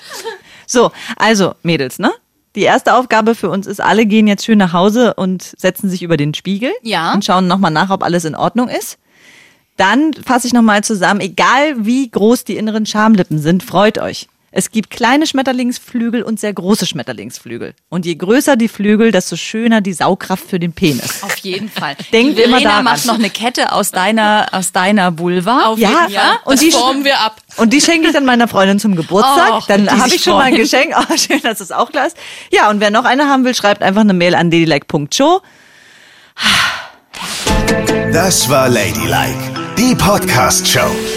So, 0.66 0.92
also 1.16 1.54
Mädels, 1.64 2.00
ne? 2.00 2.12
Die 2.56 2.64
erste 2.64 2.96
Aufgabe 2.96 3.36
für 3.36 3.52
uns 3.52 3.68
ist, 3.68 3.80
alle 3.80 4.08
gehen 4.08 4.26
jetzt 4.26 4.44
schön 4.44 4.58
nach 4.58 4.74
Hause 4.74 5.14
und 5.14 5.44
setzen 5.44 5.90
sich 5.90 6.02
über 6.02 6.18
den 6.18 6.34
Spiegel 6.34 6.72
ja. 6.82 7.14
und 7.14 7.24
schauen 7.24 7.48
nochmal 7.48 7.70
nach, 7.70 7.92
ob 7.92 8.04
alles 8.04 8.26
in 8.26 8.36
Ordnung 8.36 8.68
ist. 8.68 8.98
Dann 9.76 10.16
fasse 10.16 10.48
ich 10.48 10.54
nochmal 10.54 10.84
zusammen, 10.84 11.22
egal 11.22 11.86
wie 11.86 12.10
groß 12.10 12.46
die 12.46 12.58
inneren 12.58 12.88
Schamlippen 12.88 13.38
sind, 13.38 13.62
freut 13.62 14.00
euch. 14.00 14.28
Es 14.52 14.72
gibt 14.72 14.90
kleine 14.90 15.28
Schmetterlingsflügel 15.28 16.24
und 16.24 16.40
sehr 16.40 16.54
große 16.54 16.86
Schmetterlingsflügel. 16.86 17.74
Und 17.90 18.06
je 18.06 18.16
größer 18.16 18.56
die 18.56 18.70
Flügel, 18.70 19.12
desto 19.12 19.36
schöner 19.36 19.82
die 19.82 19.92
Saugkraft 19.92 20.50
für 20.50 20.58
den 20.58 20.72
Penis. 20.72 21.22
Auf 21.22 21.36
jeden 21.38 21.70
Fall. 21.70 21.98
Denkt 22.14 22.40
immer 22.40 22.62
daran. 22.62 22.86
macht 22.86 23.06
noch 23.06 23.16
eine 23.16 23.30
Kette 23.30 23.74
aus 23.74 23.92
deiner, 23.92 24.48
aus 24.54 24.72
deiner 24.72 25.20
Vulva. 25.20 25.66
Auf 25.66 25.80
ja, 25.80 25.90
jeden 26.08 26.20
Fall. 26.20 26.40
und 26.46 26.54
das 26.54 26.60
die 26.62 26.72
formen 26.72 27.04
wir 27.04 27.20
ab. 27.20 27.42
Und 27.58 27.74
die 27.74 27.82
schenke 27.82 28.08
ich 28.08 28.14
dann 28.14 28.26
meiner 28.26 28.48
Freundin 28.48 28.80
zum 28.80 28.96
Geburtstag. 28.96 29.52
Oh, 29.54 29.64
dann 29.68 29.90
habe 29.92 30.16
ich 30.16 30.24
schon 30.24 30.34
mal 30.34 30.44
ein 30.44 30.56
Geschenk. 30.56 30.88
Oh, 30.98 31.18
schön, 31.18 31.42
dass 31.42 31.60
es 31.60 31.72
auch 31.72 31.92
klar 31.92 32.08
ist. 32.08 32.18
Ja, 32.52 32.70
und 32.70 32.80
wer 32.80 32.90
noch 32.90 33.06
eine 33.06 33.28
haben 33.28 33.44
will, 33.44 33.54
schreibt 33.54 33.84
einfach 33.84 34.02
eine 34.02 34.14
Mail 34.14 34.36
an 34.36 34.50
ladylike.show. 34.50 35.42
Das 38.12 38.50
war 38.50 38.70
Ladylike, 38.70 39.54
die 39.78 39.94
Podcast-Show. 39.96 41.17